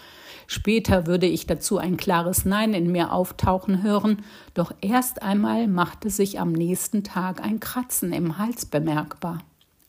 Später 0.47 1.07
würde 1.07 1.27
ich 1.27 1.47
dazu 1.47 1.77
ein 1.77 1.99
klares 1.99 2.47
Nein 2.47 2.73
in 2.73 2.91
mir 2.91 3.12
auftauchen 3.12 3.83
hören, 3.83 4.25
doch 4.55 4.73
erst 4.81 5.23
einmal 5.23 5.69
machte 5.69 6.09
sich 6.09 6.41
am 6.41 6.53
nächsten 6.53 7.05
Tag 7.05 7.45
ein 7.45 7.61
Kratzen 7.61 8.15
im 8.15 8.39
Hals 8.39 8.65
bemerkbar. 8.65 9.41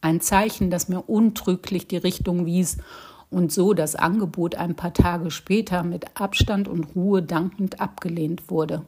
Ein 0.02 0.20
Zeichen, 0.20 0.70
das 0.70 0.90
mir 0.90 1.04
untrüglich 1.10 1.88
die 1.88 1.96
Richtung 1.96 2.46
wies 2.46 2.78
und 3.34 3.52
so 3.52 3.74
das 3.74 3.96
Angebot 3.96 4.56
ein 4.56 4.75
paar 4.75 4.94
Tage 4.94 5.32
später 5.32 5.84
mit 5.84 6.20
Abstand 6.20 6.68
und 6.68 6.96
Ruhe 6.96 7.22
dankend 7.22 7.82
abgelehnt 7.82 8.50
wurde. 8.50 8.84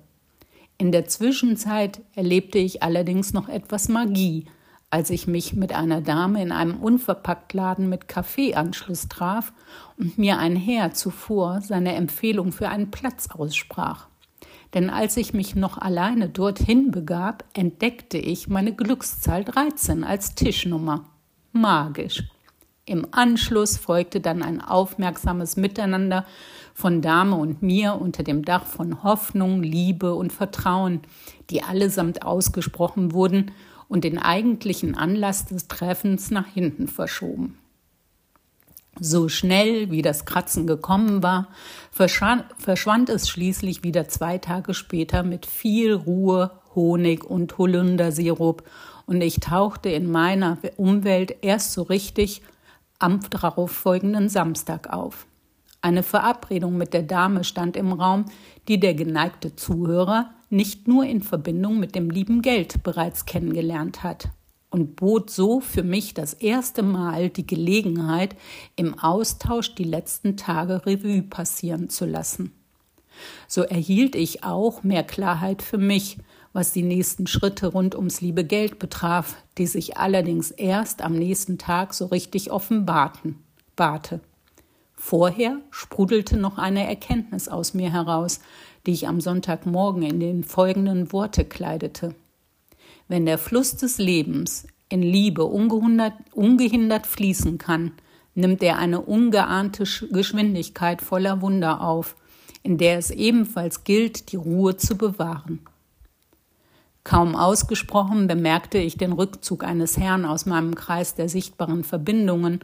In 0.78 0.92
der 0.92 1.06
Zwischenzeit 1.06 2.02
erlebte 2.16 2.58
ich 2.58 2.84
allerdings 2.84 3.34
noch 3.34 3.50
etwas 3.50 3.88
Magie, 3.88 4.46
als 4.90 5.10
ich 5.10 5.28
mich 5.28 5.54
mit 5.54 5.74
einer 5.74 6.02
Dame 6.02 6.42
in 6.42 6.52
einem 6.52 6.78
Unverpacktladen 6.78 7.90
mit 7.90 8.08
Kaffeeanschluss 8.08 9.08
traf 9.08 9.54
und 9.98 10.18
mir 10.18 10.38
ein 10.38 10.56
Herr 10.56 10.94
zuvor 10.94 11.62
seine 11.62 11.96
Empfehlung 11.96 12.52
für 12.52 12.70
einen 12.70 12.92
Platz 12.92 13.30
aussprach. 13.30 14.08
Denn 14.74 14.90
als 14.90 15.16
ich 15.16 15.34
mich 15.34 15.56
noch 15.56 15.78
alleine 15.78 16.30
dorthin 16.30 16.92
begab, 16.92 17.46
entdeckte 17.54 18.18
ich 18.18 18.50
meine 18.50 18.74
Glückszahl 18.74 19.46
13 19.46 20.04
als 20.04 20.36
Tischnummer. 20.36 21.06
Magisch. 21.54 22.24
Im 22.88 23.08
Anschluss 23.12 23.78
folgte 23.78 24.22
dann 24.22 24.44
ein 24.44 24.62
aufmerksames 24.62 25.58
Miteinander 25.58 26.24
von 26.76 27.02
Dame 27.02 27.36
und 27.36 27.64
mir 27.64 27.96
unter 28.00 28.22
dem 28.22 28.46
Dach 28.46 28.66
von 28.66 29.02
Hoffnung, 29.02 29.64
Liebe 29.64 30.14
und 30.14 30.32
Vertrauen, 30.32 31.02
die 31.50 31.64
allesamt 31.64 32.24
ausgesprochen 32.24 33.12
wurden 33.12 33.52
und 33.88 34.04
den 34.04 34.20
eigentlichen 34.20 34.94
Anlass 34.94 35.46
des 35.46 35.68
Treffens 35.68 36.30
nach 36.30 36.46
hinten 36.46 36.88
verschoben. 36.88 37.58
So 39.00 39.30
schnell 39.30 39.90
wie 39.90 40.04
das 40.04 40.26
Kratzen 40.26 40.68
gekommen 40.68 41.24
war, 41.24 41.48
verschwand, 41.92 43.10
es 43.10 43.28
schließlich 43.28 43.84
wieder 43.84 44.08
zwei 44.08 44.38
Tage 44.38 44.76
später 44.76 45.24
mit 45.24 45.48
viel 45.48 45.94
Ruhe, 45.94 46.52
Honig 46.76 47.24
und 47.24 47.58
Holundersirup 47.58 48.64
und 49.08 49.22
ich 49.22 49.40
tauchte 49.40 49.90
in 49.90 50.10
meiner 50.12 50.60
Umwelt 50.78 51.38
erst 51.42 51.74
so 51.74 51.82
richtig 51.82 52.42
am 53.00 53.20
darauffolgenden 53.30 54.30
Samstag 54.30 54.92
auf. 54.92 55.28
Eine 55.82 56.04
Verabredung 56.04 56.78
mit 56.78 56.94
der 56.94 57.04
Dame 57.04 57.44
stand 57.44 57.78
im 57.78 57.94
Raum, 57.94 58.26
die 58.68 58.80
der 58.80 58.96
geneigte 58.96 59.56
Zuhörer 59.56 60.32
nicht 60.50 60.88
nur 60.88 61.06
in 61.06 61.22
Verbindung 61.22 61.80
mit 61.80 61.96
dem 61.96 62.10
lieben 62.10 62.42
Geld 62.42 62.82
bereits 62.84 63.26
kennengelernt 63.26 64.04
hat 64.04 64.30
und 64.70 64.96
bot 64.96 65.30
so 65.30 65.60
für 65.60 65.84
mich 65.84 66.14
das 66.14 66.34
erste 66.34 66.84
Mal 66.84 67.30
die 67.30 67.48
Gelegenheit, 67.48 68.36
im 68.76 68.98
Austausch 69.00 69.74
die 69.76 69.84
letzten 69.84 70.38
Tage 70.38 70.86
Revue 70.86 71.22
passieren 71.22 71.90
zu 71.90 72.06
lassen. 72.06 72.52
So 73.48 73.62
erhielt 73.62 74.16
ich 74.16 74.44
auch 74.44 74.84
mehr 74.84 75.04
Klarheit 75.04 75.62
für 75.62 75.78
mich, 75.78 76.18
was 76.56 76.72
die 76.72 76.84
nächsten 76.84 77.28
Schritte 77.28 77.68
rund 77.68 77.96
ums 77.96 78.22
liebe 78.22 78.46
Geld 78.46 78.80
betraf, 78.80 79.36
die 79.58 79.68
sich 79.68 79.98
allerdings 79.98 80.52
erst 80.52 81.02
am 81.02 81.12
nächsten 81.12 81.58
Tag 81.58 81.94
so 81.94 82.06
richtig 82.06 82.50
offenbarten. 82.50 83.44
Barte. 83.76 84.22
Vorher 84.94 85.60
sprudelte 85.70 86.38
noch 86.38 86.58
eine 86.58 86.88
Erkenntnis 86.88 87.50
aus 87.50 87.74
mir 87.74 87.92
heraus, 87.92 88.40
die 88.86 88.94
ich 88.94 89.06
am 89.06 89.20
Sonntagmorgen 89.20 90.04
in 90.04 90.22
den 90.22 90.46
folgenden 90.46 91.12
Worte 91.12 91.44
kleidete. 91.44 92.16
Wenn 93.10 93.26
der 93.26 93.38
Fluss 93.38 93.76
des 93.76 93.98
Lebens 93.98 94.66
in 94.88 95.02
Liebe 95.02 95.44
ungehindert, 95.44 96.14
ungehindert 96.32 97.06
fließen 97.06 97.58
kann, 97.58 97.92
nimmt 98.34 98.64
er 98.64 98.80
eine 98.80 99.02
ungeahnte 99.02 99.84
Geschwindigkeit 100.10 101.02
voller 101.02 101.42
Wunder 101.42 101.82
auf, 101.82 102.16
in 102.64 102.78
der 102.78 102.98
es 102.98 103.12
ebenfalls 103.12 103.84
gilt, 103.84 104.32
die 104.32 104.38
Ruhe 104.38 104.78
zu 104.78 104.98
bewahren. 104.98 105.60
Kaum 107.06 107.36
ausgesprochen 107.36 108.28
bemerkte 108.28 108.80
ich 108.80 108.98
den 108.98 109.14
Rückzug 109.14 109.64
eines 109.64 109.96
Herrn 109.96 110.26
aus 110.26 110.48
meinem 110.48 110.74
Kreis 110.74 111.14
der 111.14 111.30
sichtbaren 111.30 111.84
Verbindungen, 111.84 112.60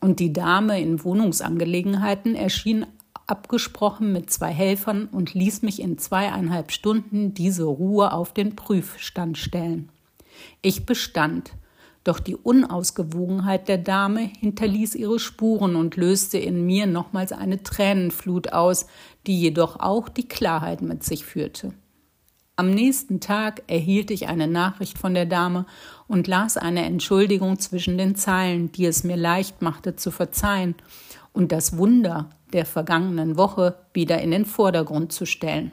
und 0.00 0.18
die 0.20 0.32
Dame 0.32 0.80
in 0.80 1.04
Wohnungsangelegenheiten 1.04 2.34
erschien 2.34 2.86
abgesprochen 3.26 4.12
mit 4.12 4.30
zwei 4.30 4.50
Helfern 4.50 5.06
und 5.06 5.34
ließ 5.34 5.62
mich 5.62 5.82
in 5.82 5.98
zweieinhalb 5.98 6.72
Stunden 6.72 7.34
diese 7.34 7.64
Ruhe 7.64 8.12
auf 8.12 8.32
den 8.32 8.56
Prüfstand 8.56 9.36
stellen. 9.36 9.90
Ich 10.62 10.86
bestand, 10.86 11.52
doch 12.04 12.20
die 12.20 12.36
Unausgewogenheit 12.36 13.68
der 13.68 13.78
Dame 13.78 14.30
hinterließ 14.38 14.94
ihre 14.94 15.18
Spuren 15.18 15.74
und 15.74 15.96
löste 15.96 16.38
in 16.38 16.64
mir 16.64 16.86
nochmals 16.86 17.32
eine 17.32 17.62
Tränenflut 17.62 18.52
aus, 18.52 18.86
die 19.26 19.38
jedoch 19.38 19.80
auch 19.80 20.08
die 20.08 20.28
Klarheit 20.28 20.80
mit 20.80 21.04
sich 21.04 21.26
führte. 21.26 21.74
Am 22.60 22.72
nächsten 22.72 23.20
Tag 23.20 23.62
erhielt 23.68 24.10
ich 24.10 24.28
eine 24.28 24.46
Nachricht 24.46 24.98
von 24.98 25.14
der 25.14 25.24
Dame 25.24 25.64
und 26.08 26.26
las 26.26 26.58
eine 26.58 26.84
Entschuldigung 26.84 27.58
zwischen 27.58 27.96
den 27.96 28.16
Zeilen, 28.16 28.70
die 28.70 28.84
es 28.84 29.02
mir 29.02 29.16
leicht 29.16 29.62
machte 29.62 29.96
zu 29.96 30.10
verzeihen 30.10 30.74
und 31.32 31.52
das 31.52 31.78
Wunder 31.78 32.28
der 32.52 32.66
vergangenen 32.66 33.38
Woche 33.38 33.76
wieder 33.94 34.20
in 34.20 34.30
den 34.30 34.44
Vordergrund 34.44 35.10
zu 35.10 35.24
stellen. 35.24 35.72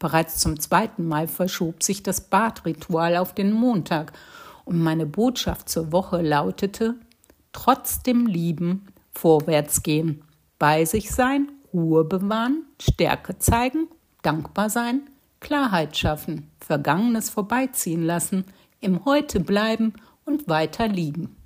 Bereits 0.00 0.38
zum 0.38 0.58
zweiten 0.58 1.06
Mal 1.06 1.28
verschob 1.28 1.84
sich 1.84 2.02
das 2.02 2.22
Badritual 2.22 3.18
auf 3.18 3.32
den 3.32 3.52
Montag 3.52 4.12
und 4.64 4.82
meine 4.82 5.06
Botschaft 5.06 5.68
zur 5.68 5.92
Woche 5.92 6.22
lautete 6.22 6.96
Trotzdem 7.52 8.26
lieben, 8.26 8.88
vorwärts 9.12 9.84
gehen, 9.84 10.24
bei 10.58 10.86
sich 10.86 11.12
sein, 11.12 11.52
Ruhe 11.72 12.02
bewahren, 12.02 12.64
Stärke 12.80 13.38
zeigen, 13.38 13.86
dankbar 14.22 14.70
sein, 14.70 15.02
Klarheit 15.40 15.96
schaffen, 15.96 16.50
Vergangenes 16.58 17.30
vorbeiziehen 17.30 18.02
lassen, 18.02 18.44
im 18.80 19.04
Heute 19.04 19.40
bleiben 19.40 19.94
und 20.24 20.48
weiter 20.48 20.88
lieben. 20.88 21.36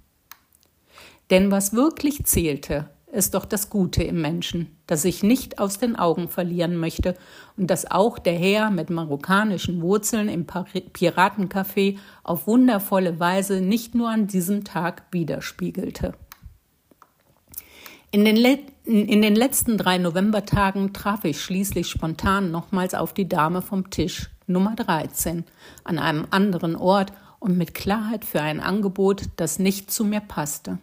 Denn 1.30 1.50
was 1.50 1.73
wirklich 1.73 2.25
zählte, 2.25 2.90
ist 3.12 3.35
doch 3.35 3.44
das 3.44 3.70
Gute 3.70 4.02
im 4.02 4.20
Menschen, 4.20 4.76
das 4.87 5.04
ich 5.04 5.23
nicht 5.23 5.59
aus 5.59 5.78
den 5.78 5.97
Augen 5.97 6.28
verlieren 6.28 6.76
möchte 6.76 7.16
und 7.56 7.68
das 7.68 7.90
auch 7.90 8.18
der 8.18 8.35
Herr 8.35 8.70
mit 8.70 8.90
marokkanischen 8.90 9.82
Wurzeln 9.82 10.28
im 10.28 10.47
Piratencafé 10.47 11.99
auf 12.23 12.47
wundervolle 12.47 13.18
Weise 13.18 13.61
nicht 13.61 13.94
nur 13.94 14.11
an 14.11 14.26
diesem 14.26 14.64
Tag 14.64 15.04
widerspiegelte. 15.11 16.14
In 18.12 18.25
den, 18.25 18.37
in 18.90 19.23
den 19.23 19.37
letzten 19.37 19.78
drei 19.78 19.99
Novembertagen 19.99 20.92
traf 20.92 21.25
ich 21.25 21.40
schließlich 21.40 21.88
spontan 21.88 22.50
nochmals 22.50 22.94
auf 22.94 23.14
die 23.14 23.28
Dame 23.28 23.62
vom 23.62 23.88
Tisch, 23.90 24.30
Nummer 24.49 24.75
13, 24.75 25.44
an 25.85 25.99
einem 26.00 26.26
anderen 26.30 26.75
Ort 26.75 27.12
und 27.38 27.56
mit 27.56 27.73
Klarheit 27.73 28.25
für 28.25 28.42
ein 28.42 28.59
Angebot, 28.59 29.26
das 29.37 29.61
nicht 29.61 29.92
zu 29.92 30.04
mir 30.04 30.18
passte. 30.18 30.78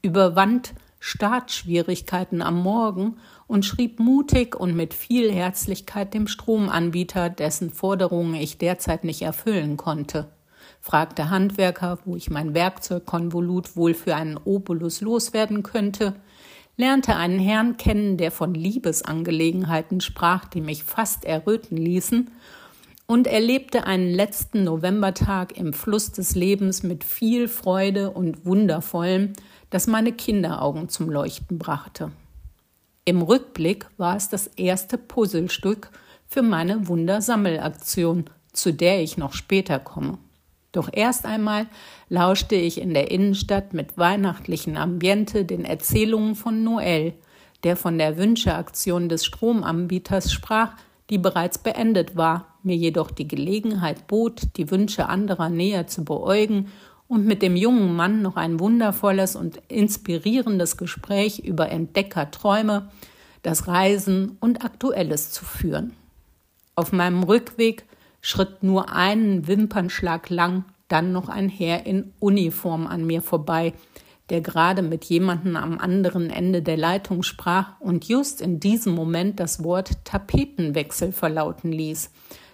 Überwand 0.00 0.72
Startschwierigkeiten 0.98 2.40
am 2.40 2.62
Morgen 2.62 3.18
und 3.46 3.66
schrieb 3.66 4.00
mutig 4.00 4.56
und 4.58 4.74
mit 4.74 4.94
viel 4.94 5.30
Herzlichkeit 5.30 6.14
dem 6.14 6.28
Stromanbieter, 6.28 7.28
dessen 7.28 7.68
Forderungen 7.68 8.34
ich 8.36 8.56
derzeit 8.56 9.04
nicht 9.04 9.20
erfüllen 9.20 9.76
konnte 9.76 10.30
fragte 10.86 11.30
Handwerker, 11.30 11.98
wo 12.04 12.14
ich 12.14 12.30
mein 12.30 12.54
Werkzeugkonvolut 12.54 13.76
wohl 13.76 13.92
für 13.92 14.14
einen 14.14 14.36
Obolus 14.36 15.00
loswerden 15.00 15.64
könnte, 15.64 16.14
lernte 16.76 17.16
einen 17.16 17.38
Herrn 17.38 17.76
kennen, 17.76 18.16
der 18.16 18.30
von 18.30 18.54
Liebesangelegenheiten 18.54 20.00
sprach, 20.00 20.44
die 20.44 20.60
mich 20.60 20.84
fast 20.84 21.24
erröten 21.24 21.76
ließen, 21.76 22.30
und 23.06 23.28
erlebte 23.28 23.86
einen 23.86 24.12
letzten 24.12 24.64
Novembertag 24.64 25.56
im 25.56 25.72
Fluss 25.72 26.10
des 26.10 26.34
Lebens 26.34 26.82
mit 26.82 27.04
viel 27.04 27.46
Freude 27.46 28.10
und 28.10 28.44
Wundervollem, 28.44 29.32
das 29.70 29.86
meine 29.86 30.12
Kinderaugen 30.12 30.88
zum 30.88 31.08
Leuchten 31.08 31.58
brachte. 31.58 32.10
Im 33.04 33.22
Rückblick 33.22 33.86
war 33.96 34.16
es 34.16 34.28
das 34.28 34.48
erste 34.48 34.98
Puzzlestück 34.98 35.90
für 36.26 36.42
meine 36.42 36.88
Wundersammelaktion, 36.88 38.24
zu 38.52 38.72
der 38.72 39.00
ich 39.00 39.16
noch 39.16 39.32
später 39.32 39.78
komme. 39.78 40.18
Doch 40.76 40.90
erst 40.92 41.24
einmal 41.24 41.68
lauschte 42.10 42.54
ich 42.54 42.78
in 42.78 42.92
der 42.92 43.10
Innenstadt 43.10 43.72
mit 43.72 43.96
weihnachtlichem 43.96 44.76
Ambiente 44.76 45.46
den 45.46 45.64
Erzählungen 45.64 46.34
von 46.34 46.64
Noel, 46.64 47.14
der 47.64 47.76
von 47.76 47.96
der 47.96 48.18
Wünscheaktion 48.18 49.08
des 49.08 49.24
Stromanbieters 49.24 50.30
sprach, 50.30 50.74
die 51.08 51.16
bereits 51.16 51.56
beendet 51.56 52.14
war, 52.14 52.58
mir 52.62 52.76
jedoch 52.76 53.10
die 53.10 53.26
Gelegenheit 53.26 54.06
bot, 54.06 54.42
die 54.58 54.70
Wünsche 54.70 55.08
anderer 55.08 55.48
näher 55.48 55.86
zu 55.86 56.04
beäugen 56.04 56.70
und 57.08 57.24
mit 57.24 57.40
dem 57.40 57.56
jungen 57.56 57.96
Mann 57.96 58.20
noch 58.20 58.36
ein 58.36 58.60
wundervolles 58.60 59.34
und 59.34 59.62
inspirierendes 59.68 60.76
Gespräch 60.76 61.38
über 61.38 61.70
Entdeckerträume, 61.70 62.90
das 63.42 63.66
Reisen 63.66 64.36
und 64.40 64.62
Aktuelles 64.62 65.30
zu 65.30 65.46
führen. 65.46 65.92
Auf 66.74 66.92
meinem 66.92 67.22
Rückweg 67.22 67.86
schritt 68.26 68.64
nur 68.64 68.90
einen 68.90 69.46
Wimpernschlag 69.46 70.30
lang 70.30 70.64
dann 70.88 71.12
noch 71.12 71.28
ein 71.28 71.48
Herr 71.48 71.86
in 71.86 72.12
Uniform 72.18 72.88
an 72.88 73.06
mir 73.06 73.22
vorbei, 73.22 73.72
der 74.30 74.40
gerade 74.40 74.82
mit 74.82 75.04
jemandem 75.04 75.54
am 75.54 75.78
anderen 75.78 76.28
Ende 76.30 76.60
der 76.60 76.76
Leitung 76.76 77.22
sprach 77.22 77.80
und 77.80 78.08
just 78.08 78.40
in 78.40 78.58
diesem 78.58 78.96
Moment 78.96 79.38
das 79.38 79.62
Wort 79.62 80.04
Tapetenwechsel 80.04 81.12
verlauten 81.12 81.70
ließ, 81.70 82.10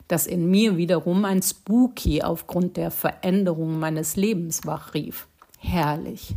das 0.09 0.27
in 0.27 0.51
mir 0.51 0.77
wiederum 0.77 1.25
ein 1.25 1.41
Spooky 1.41 2.21
aufgrund 2.21 2.77
der 2.77 2.91
Veränderung 2.91 3.79
meines 3.79 4.15
Lebens 4.15 4.67
wachrief. 4.67 5.27
Herrlich. 5.59 6.37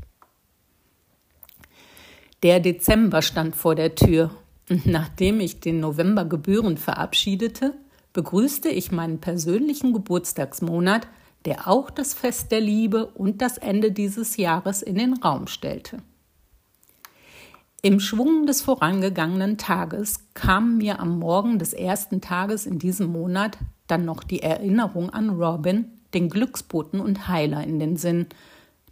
Der 2.42 2.62
Dezember 2.62 3.22
stand 3.22 3.58
vor 3.58 3.76
der 3.76 3.96
Tür, 3.96 4.32
und 4.70 4.86
nachdem 4.86 5.42
ich 5.42 5.60
den 5.60 5.82
November 5.82 6.24
gebührend 6.24 6.80
verabschiedete, 6.80 7.74
begrüßte 8.16 8.70
ich 8.70 8.92
meinen 8.92 9.20
persönlichen 9.20 9.94
Geburtstagsmonat, 9.94 11.08
der 11.44 11.68
auch 11.68 11.92
das 11.92 12.16
Fest 12.16 12.52
der 12.52 12.62
Liebe 12.62 13.06
und 13.06 13.42
das 13.42 13.60
Ende 13.60 13.92
dieses 13.92 14.38
Jahres 14.38 14.82
in 14.82 14.96
den 14.96 15.14
Raum 15.14 15.46
stellte. 15.46 15.98
Im 17.84 18.00
Schwung 18.00 18.48
des 18.48 18.64
vorangegangenen 18.64 19.60
Tages 19.60 20.22
kam 20.34 20.78
mir 20.78 21.00
am 21.00 21.20
Morgen 21.20 21.60
des 21.60 21.74
ersten 21.74 22.22
Tages 22.22 22.66
in 22.66 22.80
diesem 22.80 23.12
Monat 23.12 23.60
dann 23.86 24.06
noch 24.06 24.24
die 24.24 24.42
Erinnerung 24.42 25.12
an 25.12 25.30
Robin, 25.30 25.86
den 26.16 26.30
Glücksboten 26.30 27.02
und 27.02 27.28
Heiler 27.28 27.64
in 27.64 27.80
den 27.80 27.98
Sinn, 27.98 28.28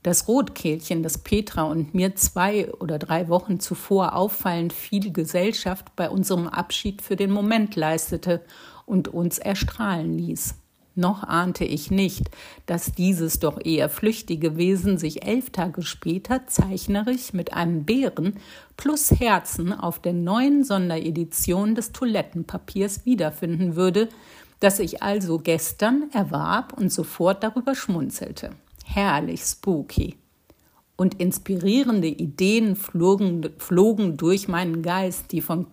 das 0.03 0.27
Rotkehlchen, 0.27 1.01
das 1.01 1.17
Petra 1.17 1.63
und 1.63 1.95
mir 1.95 2.13
zwei 2.15 2.71
oder 2.73 2.99
drei 2.99 3.29
Wochen 3.29 3.61
zuvor 3.61 4.15
auffallend 4.15 4.73
viel 4.73 5.13
Gesellschaft 5.13 5.95
bei 5.95 6.09
unserem 6.09 6.47
Abschied 6.47 7.01
für 7.01 7.15
den 7.15 7.31
Moment 7.31 7.77
leistete 7.77 8.41
und 8.85 9.07
uns 9.07 9.37
erstrahlen 9.37 10.17
ließ. 10.17 10.55
Noch 10.95 11.23
ahnte 11.23 11.65
ich 11.65 11.89
nicht, 11.89 12.29
dass 12.67 12.91
dieses 12.91 13.39
doch 13.39 13.59
eher 13.63 13.89
flüchtige 13.89 14.57
Wesen 14.57 14.99
sich 14.99 15.25
elf 15.25 15.49
Tage 15.49 15.81
später 15.81 16.45
zeichnerisch 16.45 17.33
mit 17.33 17.53
einem 17.53 17.83
Bären 17.83 18.35
plus 18.77 19.09
Herzen 19.11 19.73
auf 19.73 19.99
der 19.99 20.13
neuen 20.13 20.63
Sonderedition 20.63 21.73
des 21.73 21.93
Toilettenpapiers 21.93 23.05
wiederfinden 23.05 23.75
würde, 23.75 24.07
das 24.59 24.79
ich 24.79 25.01
also 25.01 25.39
gestern 25.39 26.09
erwarb 26.13 26.73
und 26.77 26.91
sofort 26.93 27.43
darüber 27.43 27.73
schmunzelte. 27.73 28.51
Herrlich 28.85 29.41
spooky. 29.41 30.15
Und 30.95 31.19
inspirierende 31.19 32.07
Ideen 32.07 32.75
flogen, 32.75 33.49
flogen 33.57 34.15
durch 34.15 34.47
meinen 34.47 34.83
Geist, 34.83 35.31
die 35.31 35.41
von 35.41 35.71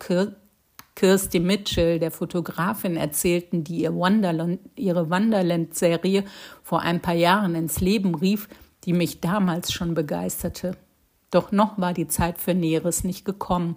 Kirsty 1.00 1.40
Mitchell, 1.40 1.98
der 1.98 2.10
Fotografin, 2.10 2.94
erzählten, 2.94 3.64
die 3.64 3.78
ihr 3.78 3.94
Wonderland, 3.94 4.60
ihre 4.76 5.08
Wonderland-Serie 5.08 6.24
vor 6.62 6.82
ein 6.82 7.00
paar 7.00 7.14
Jahren 7.14 7.54
ins 7.54 7.80
Leben 7.80 8.14
rief, 8.14 8.50
die 8.84 8.92
mich 8.92 9.22
damals 9.22 9.72
schon 9.72 9.94
begeisterte. 9.94 10.76
Doch 11.30 11.52
noch 11.52 11.78
war 11.78 11.94
die 11.94 12.06
Zeit 12.06 12.36
für 12.36 12.52
Näheres 12.52 13.02
nicht 13.02 13.24
gekommen, 13.24 13.76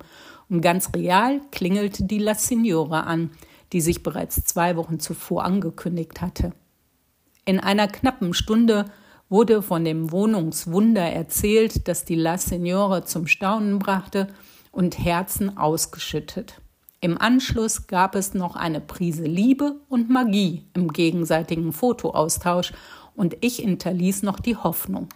und 0.50 0.60
ganz 0.60 0.90
real 0.94 1.40
klingelte 1.52 2.04
die 2.04 2.20
La 2.20 2.36
Signora 2.36 3.04
an, 3.04 3.32
die 3.72 3.80
sich 3.80 4.04
bereits 4.04 4.44
zwei 4.44 4.76
Wochen 4.76 5.00
zuvor 5.00 5.46
angekündigt 5.46 6.20
hatte. 6.20 6.52
In 7.46 7.62
einer 7.62 7.88
knappen 7.88 8.34
Stunde 8.34 8.84
wurde 9.30 9.62
von 9.62 9.86
dem 9.86 10.12
Wohnungswunder 10.12 11.10
erzählt, 11.10 11.88
das 11.88 12.04
die 12.04 12.16
La 12.16 12.38
Signora 12.38 13.06
zum 13.06 13.28
Staunen 13.28 13.80
brachte 13.80 14.28
und 14.74 15.00
Herzen 15.00 15.58
ausgeschüttet. 15.58 16.56
Im 17.04 17.18
Anschluss 17.18 17.88
gab 17.88 18.16
es 18.16 18.34
noch 18.34 18.56
eine 18.56 18.80
Prise 18.80 19.26
Liebe 19.26 19.76
und 19.89 20.10
Magie 20.10 20.63
im 20.74 20.88
gegenseitigen 20.88 21.74
Fotoaustausch 21.74 22.72
und 23.13 23.36
ich 23.42 23.58
hinterließ 23.58 24.24
noch 24.24 24.39
die 24.39 24.56
Hoffnung. 24.56 25.10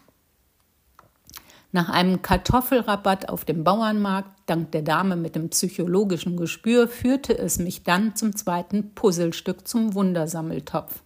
Nach 1.71 1.87
einem 1.87 2.21
Kartoffelrabatt 2.21 3.29
auf 3.29 3.45
dem 3.45 3.63
Bauernmarkt, 3.63 4.31
dank 4.47 4.73
der 4.73 4.81
Dame 4.81 5.15
mit 5.15 5.37
dem 5.37 5.47
psychologischen 5.47 6.35
Gespür, 6.35 6.89
führte 6.89 7.37
es 7.37 7.57
mich 7.57 7.83
dann 7.83 8.17
zum 8.17 8.35
zweiten 8.35 8.93
Puzzlestück 8.93 9.65
zum 9.65 9.93
Wundersammeltopf. 9.93 11.03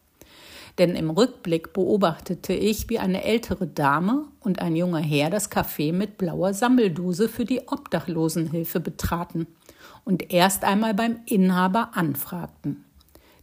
Denn 0.82 0.96
im 0.96 1.12
Rückblick 1.12 1.74
beobachtete 1.74 2.54
ich, 2.54 2.90
wie 2.90 2.98
eine 2.98 3.24
ältere 3.24 3.68
Dame 3.68 4.26
und 4.40 4.64
ein 4.64 4.76
junger 4.76 4.98
Herr 4.98 5.30
das 5.30 5.52
Café 5.52 5.94
mit 5.94 6.18
blauer 6.18 6.56
Sammeldose 6.56 7.30
für 7.30 7.46
die 7.46 7.68
Obdachlosenhilfe 7.68 8.80
betraten 8.80 9.46
und 10.06 10.34
erst 10.34 10.64
einmal 10.64 10.96
beim 10.96 11.20
Inhaber 11.28 11.92
anfragten. 11.94 12.84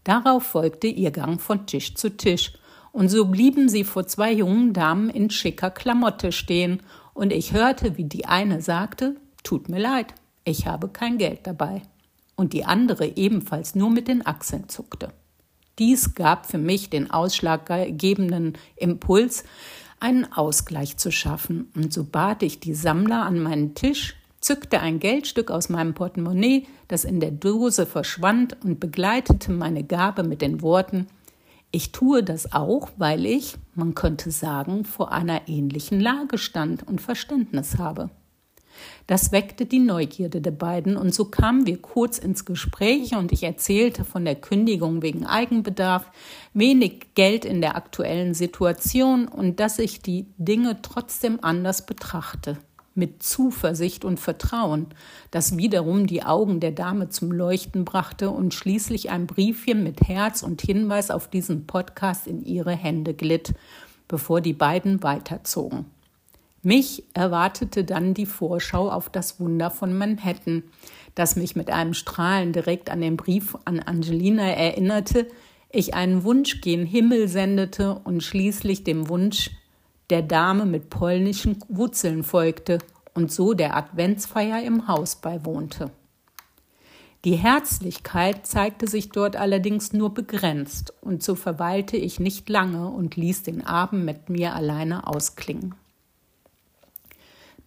Darauf 0.02 0.42
folgte 0.42 0.88
ihr 0.88 1.12
Gang 1.12 1.40
von 1.40 1.64
Tisch 1.66 1.94
zu 1.94 2.16
Tisch, 2.16 2.54
und 2.90 3.08
so 3.08 3.26
blieben 3.26 3.68
sie 3.68 3.84
vor 3.84 4.08
zwei 4.08 4.32
jungen 4.32 4.72
Damen 4.72 5.08
in 5.08 5.30
schicker 5.30 5.70
Klamotte 5.70 6.32
stehen, 6.32 6.82
und 7.14 7.32
ich 7.32 7.52
hörte, 7.52 7.96
wie 7.96 8.06
die 8.06 8.26
eine 8.26 8.62
sagte 8.62 9.14
Tut 9.44 9.68
mir 9.68 9.78
leid, 9.78 10.12
ich 10.42 10.66
habe 10.66 10.88
kein 10.88 11.18
Geld 11.18 11.46
dabei, 11.46 11.82
und 12.34 12.52
die 12.52 12.64
andere 12.64 13.16
ebenfalls 13.16 13.76
nur 13.76 13.90
mit 13.90 14.08
den 14.08 14.26
Achseln 14.26 14.68
zuckte. 14.68 15.12
Dies 15.78 16.14
gab 16.14 16.46
für 16.46 16.58
mich 16.58 16.90
den 16.90 17.10
ausschlaggebenden 17.10 18.54
Impuls, 18.76 19.44
einen 20.00 20.32
Ausgleich 20.32 20.96
zu 20.96 21.10
schaffen, 21.10 21.70
und 21.74 21.92
so 21.92 22.04
bat 22.04 22.42
ich 22.42 22.60
die 22.60 22.74
Sammler 22.74 23.22
an 23.22 23.40
meinen 23.40 23.74
Tisch, 23.74 24.16
zückte 24.40 24.80
ein 24.80 25.00
Geldstück 25.00 25.50
aus 25.50 25.68
meinem 25.68 25.94
Portemonnaie, 25.94 26.66
das 26.86 27.04
in 27.04 27.20
der 27.20 27.32
Dose 27.32 27.86
verschwand, 27.86 28.56
und 28.64 28.80
begleitete 28.80 29.52
meine 29.52 29.84
Gabe 29.84 30.22
mit 30.22 30.42
den 30.42 30.62
Worten 30.62 31.06
Ich 31.70 31.92
tue 31.92 32.22
das 32.22 32.52
auch, 32.52 32.90
weil 32.96 33.26
ich, 33.26 33.56
man 33.74 33.94
könnte 33.94 34.30
sagen, 34.30 34.84
vor 34.84 35.12
einer 35.12 35.48
ähnlichen 35.48 36.00
Lage 36.00 36.38
stand 36.38 36.86
und 36.86 37.00
Verständnis 37.00 37.78
habe. 37.78 38.10
Das 39.06 39.32
weckte 39.32 39.66
die 39.66 39.78
Neugierde 39.78 40.40
der 40.40 40.50
beiden, 40.50 40.96
und 40.96 41.14
so 41.14 41.24
kamen 41.26 41.66
wir 41.66 41.80
kurz 41.80 42.18
ins 42.18 42.44
Gespräch 42.44 43.14
und 43.14 43.32
ich 43.32 43.42
erzählte 43.42 44.04
von 44.04 44.24
der 44.24 44.34
Kündigung 44.34 45.02
wegen 45.02 45.26
Eigenbedarf, 45.26 46.10
wenig 46.54 47.14
Geld 47.14 47.44
in 47.44 47.60
der 47.60 47.76
aktuellen 47.76 48.34
Situation 48.34 49.28
und 49.28 49.60
dass 49.60 49.78
ich 49.78 50.02
die 50.02 50.26
Dinge 50.36 50.82
trotzdem 50.82 51.38
anders 51.42 51.86
betrachte 51.86 52.58
mit 52.98 53.22
Zuversicht 53.22 54.04
und 54.04 54.20
Vertrauen, 54.20 54.88
das 55.30 55.56
wiederum 55.56 56.06
die 56.06 56.24
Augen 56.24 56.60
der 56.60 56.72
Dame 56.72 57.08
zum 57.08 57.30
Leuchten 57.32 57.84
brachte 57.84 58.30
und 58.30 58.52
schließlich 58.52 59.08
ein 59.08 59.26
Briefchen 59.26 59.84
mit 59.84 60.02
Herz 60.02 60.42
und 60.42 60.60
Hinweis 60.60 61.10
auf 61.10 61.28
diesen 61.30 61.66
Podcast 61.66 62.26
in 62.26 62.44
ihre 62.44 62.72
Hände 62.72 63.14
glitt, 63.14 63.54
bevor 64.08 64.40
die 64.40 64.52
beiden 64.52 65.02
weiterzogen. 65.02 65.86
Mich 66.62 67.04
erwartete 67.14 67.84
dann 67.84 68.14
die 68.14 68.26
Vorschau 68.26 68.90
auf 68.90 69.10
das 69.10 69.38
Wunder 69.38 69.70
von 69.70 69.96
Manhattan, 69.96 70.64
das 71.14 71.36
mich 71.36 71.54
mit 71.56 71.70
einem 71.70 71.94
Strahlen 71.94 72.52
direkt 72.52 72.90
an 72.90 73.00
den 73.00 73.16
Brief 73.16 73.56
an 73.64 73.80
Angelina 73.80 74.44
erinnerte, 74.44 75.26
ich 75.70 75.94
einen 75.94 76.24
Wunsch 76.24 76.60
gen 76.60 76.86
Himmel 76.86 77.28
sendete 77.28 77.94
und 78.04 78.22
schließlich 78.22 78.84
dem 78.84 79.08
Wunsch 79.08 79.50
der 80.10 80.22
Dame 80.22 80.64
mit 80.64 80.90
polnischen 80.90 81.58
Wurzeln 81.68 82.24
folgte 82.24 82.78
und 83.14 83.30
so 83.30 83.52
der 83.52 83.76
Adventsfeier 83.76 84.62
im 84.62 84.88
Haus 84.88 85.16
beiwohnte. 85.16 85.90
Die 87.24 87.34
Herzlichkeit 87.34 88.46
zeigte 88.46 88.86
sich 88.86 89.10
dort 89.10 89.36
allerdings 89.36 89.92
nur 89.92 90.14
begrenzt, 90.14 90.94
und 91.02 91.22
so 91.22 91.34
verweilte 91.34 91.96
ich 91.96 92.20
nicht 92.20 92.48
lange 92.48 92.88
und 92.88 93.16
ließ 93.16 93.42
den 93.42 93.66
Abend 93.66 94.04
mit 94.04 94.30
mir 94.30 94.54
alleine 94.54 95.06
ausklingen. 95.06 95.74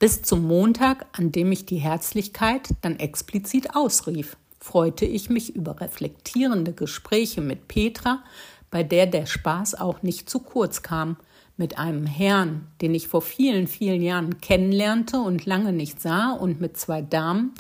Bis 0.01 0.23
zum 0.23 0.47
Montag, 0.47 1.05
an 1.11 1.31
dem 1.31 1.51
ich 1.51 1.67
die 1.67 1.77
Herzlichkeit 1.77 2.69
dann 2.81 2.97
explizit 2.97 3.75
ausrief, 3.75 4.35
freute 4.59 5.05
ich 5.05 5.29
mich 5.29 5.55
über 5.55 5.79
reflektierende 5.79 6.73
Gespräche 6.73 7.39
mit 7.39 7.67
Petra, 7.67 8.23
bei 8.71 8.81
der 8.81 9.05
der 9.05 9.27
Spaß 9.27 9.75
auch 9.75 10.01
nicht 10.01 10.27
zu 10.27 10.39
kurz 10.39 10.81
kam, 10.81 11.17
mit 11.55 11.77
einem 11.77 12.07
Herrn, 12.07 12.65
den 12.81 12.95
ich 12.95 13.09
vor 13.09 13.21
vielen, 13.21 13.67
vielen 13.67 14.01
Jahren 14.01 14.41
kennenlernte 14.41 15.19
und 15.19 15.45
lange 15.45 15.71
nicht 15.71 16.01
sah, 16.01 16.31
und 16.31 16.59
mit 16.59 16.77
zwei 16.77 17.03
Damen, 17.03 17.53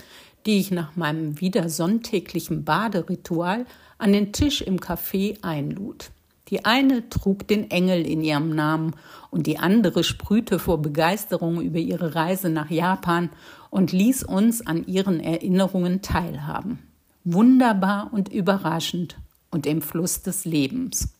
die 0.47 0.57
ich 0.57 0.71
nach 0.71 0.95
meinem 0.95 1.39
wieder 1.39 1.69
sonntäglichen 1.69 2.65
Baderitual 2.65 3.67
an 3.99 4.13
den 4.13 4.33
Tisch 4.33 4.63
im 4.63 4.79
Café 4.79 5.37
einlud. 5.43 6.09
Die 6.51 6.65
eine 6.65 7.07
trug 7.09 7.47
den 7.47 7.71
Engel 7.71 8.05
in 8.05 8.21
ihrem 8.21 8.53
Namen 8.53 8.93
und 9.31 9.47
die 9.47 9.57
andere 9.57 10.03
sprühte 10.03 10.59
vor 10.59 10.81
Begeisterung 10.81 11.61
über 11.61 11.79
ihre 11.79 12.13
Reise 12.13 12.49
nach 12.49 12.69
Japan 12.69 13.29
und 13.69 13.93
ließ 13.93 14.23
uns 14.23 14.67
an 14.67 14.85
ihren 14.85 15.21
Erinnerungen 15.21 16.01
teilhaben. 16.01 16.79
Wunderbar 17.23 18.09
und 18.11 18.27
überraschend 18.27 19.17
und 19.49 19.65
im 19.65 19.81
Fluss 19.81 20.23
des 20.23 20.43
Lebens. 20.43 21.13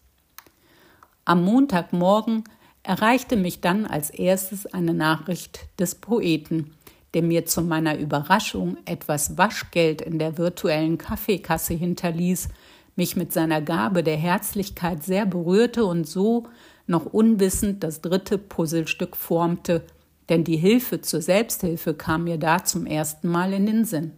Am 1.24 1.46
Montagmorgen 1.46 2.44
erreichte 2.84 3.38
mich 3.38 3.62
dann 3.62 3.86
als 3.86 4.10
erstes 4.10 4.66
eine 4.66 4.94
Nachricht 4.94 5.68
des 5.80 5.96
Poeten, 5.96 6.74
der 7.14 7.24
mir 7.24 7.46
zu 7.46 7.62
meiner 7.62 7.98
Überraschung 7.98 8.78
etwas 8.84 9.38
Waschgeld 9.38 10.02
in 10.02 10.20
der 10.20 10.38
virtuellen 10.38 10.98
Kaffeekasse 10.98 11.74
hinterließ, 11.74 12.50
mich 12.96 13.16
mit 13.16 13.32
seiner 13.32 13.62
Gabe 13.62 14.04
der 14.04 14.18
Herzlichkeit 14.18 15.04
sehr 15.04 15.26
berührte 15.26 15.86
und 15.86 16.08
so 16.08 16.48
noch 16.88 17.06
unwissend 17.06 17.84
das 17.84 18.02
dritte 18.02 18.38
Puzzlestück 18.38 19.16
formte, 19.16 19.84
denn 20.30 20.44
die 20.44 20.58
Hilfe 20.58 21.02
zur 21.02 21.22
Selbsthilfe 21.22 21.94
kam 21.94 22.26
mir 22.26 22.38
da 22.38 22.64
zum 22.64 22.86
ersten 22.86 23.28
Mal 23.28 23.54
in 23.54 23.66
den 23.66 23.86
Sinn. 23.86 24.14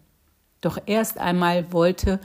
Doch 0.62 0.78
erst 0.86 1.18
einmal 1.18 1.72
wollte 1.72 2.20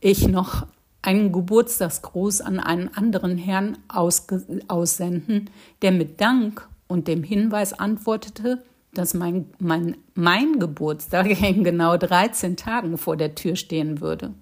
ich 0.00 0.28
noch 0.28 0.66
einen 1.02 1.32
Geburtstagsgruß 1.32 2.40
an 2.40 2.60
einen 2.60 2.94
anderen 2.94 3.36
Herrn 3.36 3.76
aussenden, 3.88 5.50
der 5.82 5.92
mit 5.92 6.20
Dank 6.20 6.68
und 6.86 7.08
dem 7.08 7.22
Hinweis 7.24 7.72
antwortete, 7.72 8.62
dass 8.94 9.14
mein, 9.14 9.46
mein, 9.58 9.96
mein 10.14 10.58
Geburtstag 10.58 11.26
in 11.42 11.64
genau 11.64 11.96
13 11.96 12.56
Tagen 12.56 12.98
vor 12.98 13.16
der 13.16 13.34
Tür 13.34 13.56
stehen 13.56 14.00
würde. 14.00 14.32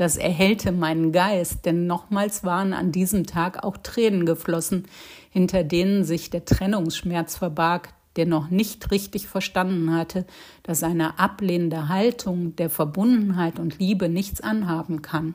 Das 0.00 0.16
erhellte 0.16 0.72
meinen 0.72 1.12
Geist, 1.12 1.66
denn 1.66 1.86
nochmals 1.86 2.42
waren 2.42 2.72
an 2.72 2.90
diesem 2.90 3.26
Tag 3.26 3.62
auch 3.62 3.76
Tränen 3.76 4.24
geflossen, 4.24 4.86
hinter 5.28 5.62
denen 5.62 6.04
sich 6.04 6.30
der 6.30 6.46
Trennungsschmerz 6.46 7.36
verbarg, 7.36 7.92
der 8.16 8.24
noch 8.24 8.48
nicht 8.48 8.90
richtig 8.92 9.28
verstanden 9.28 9.92
hatte, 9.92 10.24
dass 10.62 10.82
eine 10.82 11.18
ablehnende 11.18 11.90
Haltung 11.90 12.56
der 12.56 12.70
Verbundenheit 12.70 13.58
und 13.58 13.78
Liebe 13.78 14.08
nichts 14.08 14.40
anhaben 14.40 15.02
kann. 15.02 15.34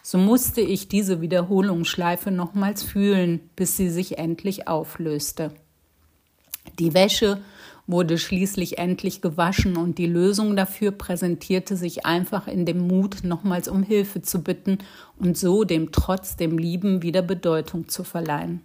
So 0.00 0.16
musste 0.16 0.60
ich 0.60 0.86
diese 0.86 1.20
Wiederholungsschleife 1.20 2.30
nochmals 2.30 2.84
fühlen, 2.84 3.40
bis 3.56 3.76
sie 3.76 3.90
sich 3.90 4.16
endlich 4.16 4.68
auflöste. 4.68 5.50
Die 6.78 6.94
Wäsche 6.94 7.40
wurde 7.86 8.18
schließlich 8.18 8.78
endlich 8.78 9.20
gewaschen 9.20 9.76
und 9.76 9.98
die 9.98 10.06
Lösung 10.06 10.56
dafür 10.56 10.92
präsentierte 10.92 11.76
sich 11.76 12.06
einfach 12.06 12.46
in 12.46 12.64
dem 12.64 12.86
Mut, 12.86 13.24
nochmals 13.24 13.68
um 13.68 13.82
Hilfe 13.82 14.22
zu 14.22 14.42
bitten 14.42 14.78
und 15.18 15.36
so 15.36 15.64
dem 15.64 15.92
Trotz, 15.92 16.36
dem 16.36 16.58
Lieben 16.58 17.02
wieder 17.02 17.22
Bedeutung 17.22 17.88
zu 17.88 18.04
verleihen. 18.04 18.60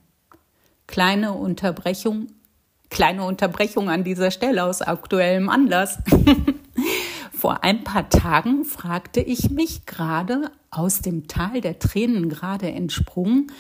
Kleine 0.86 1.34
Unterbrechung, 1.34 2.28
kleine 2.90 3.24
Unterbrechung 3.24 3.90
an 3.90 4.04
dieser 4.04 4.32
Stelle 4.32 4.64
aus 4.64 4.82
aktuellem 4.82 5.50
Anlass. 5.50 6.00
Vor 7.34 7.64
ein 7.64 7.84
paar 7.84 8.10
Tagen 8.10 8.66
fragte 8.66 9.20
ich 9.22 9.52
mich 9.52 9.86
gerade 9.86 10.50
aus 10.72 11.02
dem 11.02 11.28
Tal 11.28 11.62
der 11.62 11.78
Tränen 11.78 12.30
gerade 12.30 12.72
entsprungen, 12.72 13.52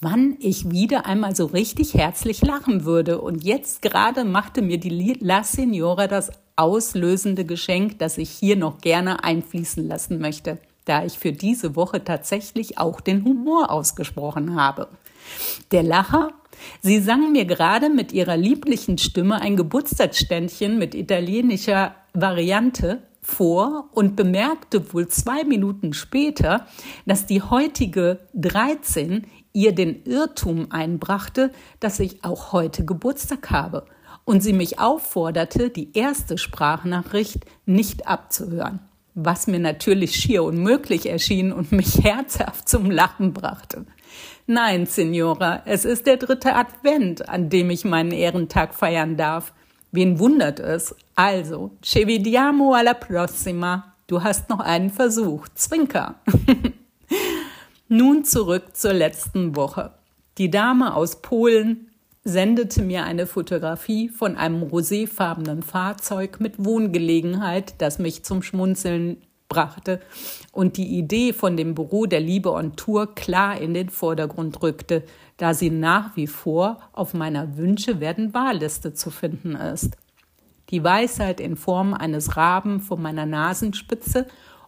wann 0.00 0.36
ich 0.40 0.70
wieder 0.70 1.06
einmal 1.06 1.34
so 1.34 1.46
richtig 1.46 1.94
herzlich 1.94 2.42
lachen 2.42 2.84
würde. 2.84 3.20
Und 3.20 3.44
jetzt 3.44 3.82
gerade 3.82 4.24
machte 4.24 4.62
mir 4.62 4.78
die 4.78 5.16
La 5.20 5.42
Signora 5.42 6.06
das 6.06 6.30
auslösende 6.56 7.44
Geschenk, 7.44 7.98
das 7.98 8.18
ich 8.18 8.30
hier 8.30 8.56
noch 8.56 8.78
gerne 8.78 9.24
einfließen 9.24 9.86
lassen 9.86 10.18
möchte, 10.18 10.58
da 10.84 11.04
ich 11.04 11.18
für 11.18 11.32
diese 11.32 11.76
Woche 11.76 12.04
tatsächlich 12.04 12.78
auch 12.78 13.00
den 13.00 13.24
Humor 13.24 13.70
ausgesprochen 13.70 14.56
habe. 14.56 14.88
Der 15.72 15.82
Lacher 15.82 16.30
Sie 16.80 17.00
sang 17.00 17.32
mir 17.32 17.44
gerade 17.44 17.90
mit 17.90 18.12
ihrer 18.12 18.36
lieblichen 18.36 18.98
Stimme 18.98 19.40
ein 19.40 19.56
Geburtstagsständchen 19.56 20.78
mit 20.78 20.94
italienischer 20.94 21.94
Variante 22.14 23.02
vor 23.20 23.88
und 23.92 24.14
bemerkte 24.14 24.92
wohl 24.92 25.08
zwei 25.08 25.42
Minuten 25.44 25.92
später, 25.92 26.66
dass 27.06 27.26
die 27.26 27.42
heutige 27.42 28.20
13 28.34 29.26
ihr 29.56 29.74
den 29.74 30.04
Irrtum 30.04 30.66
einbrachte, 30.70 31.50
dass 31.80 31.98
ich 31.98 32.22
auch 32.22 32.52
heute 32.52 32.84
Geburtstag 32.84 33.50
habe 33.50 33.86
und 34.26 34.42
sie 34.42 34.52
mich 34.52 34.78
aufforderte, 34.78 35.70
die 35.70 35.96
erste 35.96 36.36
Sprachnachricht 36.36 37.46
nicht 37.64 38.06
abzuhören, 38.06 38.80
was 39.14 39.46
mir 39.46 39.58
natürlich 39.58 40.14
schier 40.14 40.44
unmöglich 40.44 41.08
erschien 41.08 41.52
und 41.52 41.72
mich 41.72 41.98
herzhaft 42.04 42.68
zum 42.68 42.90
Lachen 42.90 43.32
brachte. 43.32 43.86
Nein, 44.46 44.84
Signora, 44.84 45.62
es 45.64 45.86
ist 45.86 46.06
der 46.06 46.18
dritte 46.18 46.54
Advent, 46.54 47.28
an 47.28 47.48
dem 47.48 47.70
ich 47.70 47.86
meinen 47.86 48.12
Ehrentag 48.12 48.74
feiern 48.74 49.16
darf. 49.16 49.54
Wen 49.90 50.18
wundert 50.18 50.60
es? 50.60 50.94
Also, 51.14 51.70
ci 51.80 52.06
vediamo 52.06 52.74
alla 52.74 52.92
prossima. 52.92 53.94
Du 54.06 54.22
hast 54.22 54.50
noch 54.50 54.60
einen 54.60 54.90
Versuch. 54.90 55.48
Zwinker. 55.54 56.16
Nun 57.88 58.24
zurück 58.24 58.74
zur 58.74 58.94
letzten 58.94 59.54
Woche. 59.54 59.92
Die 60.38 60.50
Dame 60.50 60.96
aus 60.96 61.22
Polen 61.22 61.92
sendete 62.24 62.82
mir 62.82 63.04
eine 63.04 63.28
Fotografie 63.28 64.08
von 64.08 64.36
einem 64.36 64.64
roséfarbenen 64.64 65.62
Fahrzeug 65.62 66.40
mit 66.40 66.64
Wohngelegenheit, 66.64 67.74
das 67.78 68.00
mich 68.00 68.24
zum 68.24 68.42
Schmunzeln 68.42 69.18
brachte 69.48 70.00
und 70.50 70.78
die 70.78 70.98
Idee 70.98 71.32
von 71.32 71.56
dem 71.56 71.76
Büro 71.76 72.06
der 72.06 72.18
Liebe 72.18 72.50
on 72.50 72.74
Tour 72.74 73.14
klar 73.14 73.60
in 73.60 73.72
den 73.72 73.90
Vordergrund 73.90 74.60
rückte, 74.64 75.04
da 75.36 75.54
sie 75.54 75.70
nach 75.70 76.16
wie 76.16 76.26
vor 76.26 76.80
auf 76.92 77.14
meiner 77.14 77.56
Wünsche 77.56 78.00
werden 78.00 78.34
Wahlliste 78.34 78.94
zu 78.94 79.10
finden 79.10 79.54
ist. 79.54 79.96
Die 80.70 80.82
Weisheit 80.82 81.38
in 81.38 81.56
Form 81.56 81.94
eines 81.94 82.36
Raben 82.36 82.80
vor 82.80 82.98
meiner 82.98 83.26
Nasenspitze 83.26 84.26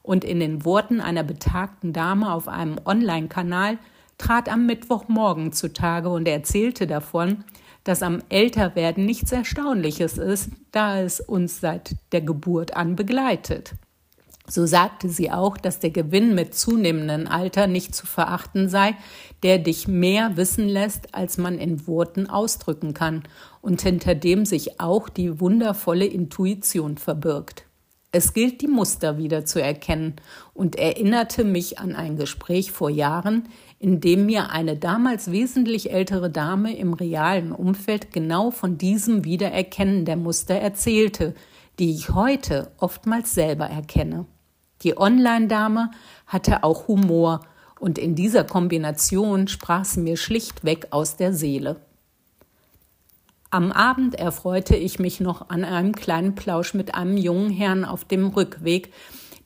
und 0.09 0.25
in 0.25 0.41
den 0.41 0.65
Worten 0.65 1.03
einer 1.03 1.23
betagten 1.23 1.93
Dame 1.93 2.33
auf 2.33 2.49
einem 2.49 2.77
Online-Kanal 2.87 3.77
trat 4.17 4.49
am 4.49 4.65
Mittwochmorgen 4.65 5.53
zutage 5.53 6.09
und 6.09 6.27
erzählte 6.27 6.87
davon, 6.87 7.45
dass 7.85 8.03
am 8.03 8.23
Älterwerden 8.31 9.05
nichts 9.05 9.33
Erstaunliches 9.33 10.17
ist, 10.17 10.49
da 10.73 10.99
es 10.99 11.21
uns 11.21 11.61
seit 11.61 11.95
der 12.13 12.23
Geburt 12.23 12.75
an 12.75 12.97
begleitet. 12.97 13.75
So 14.49 14.65
sagte 14.65 15.11
sie 15.11 15.31
auch, 15.31 15.59
dass 15.59 15.79
der 15.79 15.91
Gewinn 15.91 16.35
mit 16.35 16.55
zunehmendem 16.55 17.27
Alter 17.29 17.67
nicht 17.67 17.95
zu 17.95 18.07
verachten 18.07 18.71
sei, 18.71 18.97
der 19.43 19.59
dich 19.59 19.89
mehr 19.89 20.39
wissen 20.39 20.69
lässt, 20.69 21.15
als 21.15 21.37
man 21.37 21.59
in 21.59 21.87
Worten 21.87 22.31
ausdrücken 22.31 22.95
kann 22.95 23.25
und 23.61 23.83
hinter 23.83 24.15
dem 24.15 24.47
sich 24.47 24.81
auch 24.81 25.11
die 25.11 25.39
wundervolle 25.39 26.07
Intuition 26.07 26.97
verbirgt. 26.97 27.68
Es 28.11 28.33
gilt, 28.33 28.63
die 28.63 28.69
Muster 28.69 29.19
wieder 29.19 29.45
zu 29.45 29.61
erkennen 29.61 30.17
und 30.55 30.77
erinnerte 30.77 31.45
mich 31.45 31.79
an 31.79 31.95
ein 31.95 32.17
Gespräch 32.17 32.73
vor 32.73 32.89
Jahren, 32.89 33.51
in 33.79 34.01
dem 34.01 34.25
mir 34.25 34.51
eine 34.51 34.79
damals 34.79 35.31
wesentlich 35.31 35.93
ältere 35.93 36.31
Dame 36.31 36.75
im 36.75 36.95
realen 36.95 37.53
Umfeld 37.53 38.11
genau 38.11 38.51
von 38.51 38.79
diesem 38.79 39.25
Wiedererkennen 39.25 40.07
der 40.07 40.17
Muster 40.17 40.55
erzählte, 40.55 41.35
die 41.79 41.91
ich 41.91 42.09
heute 42.09 42.73
oftmals 42.79 43.35
selber 43.35 43.67
erkenne. 43.67 44.25
Die 44.83 44.97
Online-Dame 44.97 45.91
hatte 46.27 46.65
auch 46.65 46.89
Humor 46.89 47.41
und 47.79 47.99
in 47.99 48.15
dieser 48.15 48.45
Kombination 48.45 49.49
sprach 49.49 49.85
sie 49.85 50.01
mir 50.01 50.17
schlichtweg 50.17 50.89
aus 50.91 51.17
der 51.17 51.35
Seele. 51.35 51.77
Am 53.51 53.73
Abend 53.73 54.15
erfreute 54.15 54.77
ich 54.77 54.99
mich 54.99 55.21
noch 55.21 55.49
an 55.49 55.65
einem 55.65 55.95
kleinen 55.95 56.35
Plausch 56.35 56.75
mit 56.75 56.95
einem 56.95 57.17
jungen 57.17 57.49
Herrn 57.49 57.87
auf 57.87 58.05
dem 58.05 58.27
Rückweg, 58.27 58.93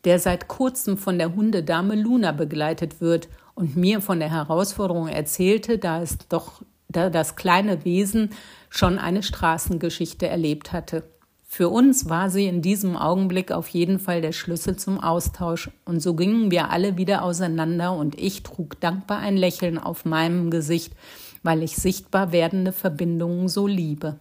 der 0.05 0.19
seit 0.19 0.49
kurzem 0.49 0.99
von 0.99 1.19
der 1.19 1.37
Hundedame 1.37 1.95
Luna 1.95 2.33
begleitet 2.33 3.01
wird 3.01 3.29
und 3.55 3.77
mir 3.77 4.01
von 4.01 4.19
der 4.19 4.31
Herausforderung 4.31 5.07
erzählte, 5.07 5.79
da 5.79 6.03
es 6.03 6.19
doch 6.29 6.63
da 6.89 7.11
das 7.11 7.37
kleine 7.37 7.85
Wesen 7.85 8.31
schon 8.71 8.99
eine 8.99 9.23
Straßengeschichte 9.23 10.27
erlebt 10.27 10.73
hatte. 10.73 11.05
Für 11.45 11.69
uns 11.69 12.09
war 12.09 12.29
sie 12.29 12.47
in 12.47 12.61
diesem 12.61 12.97
Augenblick 12.97 13.53
auf 13.53 13.69
jeden 13.69 14.01
Fall 14.01 14.21
der 14.21 14.33
Schlüssel 14.33 14.77
zum 14.77 14.99
Austausch, 14.99 15.71
und 15.85 16.01
so 16.01 16.15
gingen 16.15 16.51
wir 16.51 16.71
alle 16.71 16.97
wieder 16.97 17.23
auseinander, 17.23 17.93
und 17.93 18.19
ich 18.19 18.43
trug 18.43 18.81
dankbar 18.81 19.19
ein 19.19 19.37
Lächeln 19.37 19.79
auf 19.79 20.05
meinem 20.05 20.51
Gesicht, 20.51 20.95
weil 21.43 21.63
ich 21.63 21.77
sichtbar 21.77 22.33
werdende 22.33 22.73
Verbindungen 22.73 23.49
so 23.49 23.67
liebe. 23.67 24.19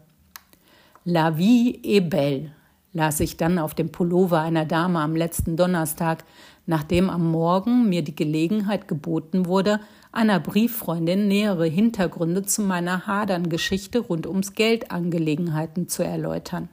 La 1.03 1.37
vie 1.37 1.79
est 1.83 2.09
belle, 2.09 2.51
las 2.93 3.19
ich 3.19 3.37
dann 3.37 3.59
auf 3.59 3.73
dem 3.73 3.91
Pullover 3.91 4.39
einer 4.41 4.65
Dame 4.65 4.99
am 4.99 5.15
letzten 5.15 5.57
Donnerstag, 5.57 6.23
nachdem 6.65 7.09
am 7.09 7.29
Morgen 7.31 7.89
mir 7.89 8.03
die 8.03 8.15
Gelegenheit 8.15 8.87
geboten 8.87 9.45
wurde, 9.45 9.79
einer 10.11 10.39
Brieffreundin 10.39 11.27
nähere 11.27 11.65
Hintergründe 11.65 12.43
zu 12.43 12.61
meiner 12.61 13.07
Hadern-Geschichte 13.07 13.99
rund 13.99 14.27
ums 14.27 14.53
Geldangelegenheiten 14.53 15.87
zu 15.87 16.03
erläutern 16.03 16.69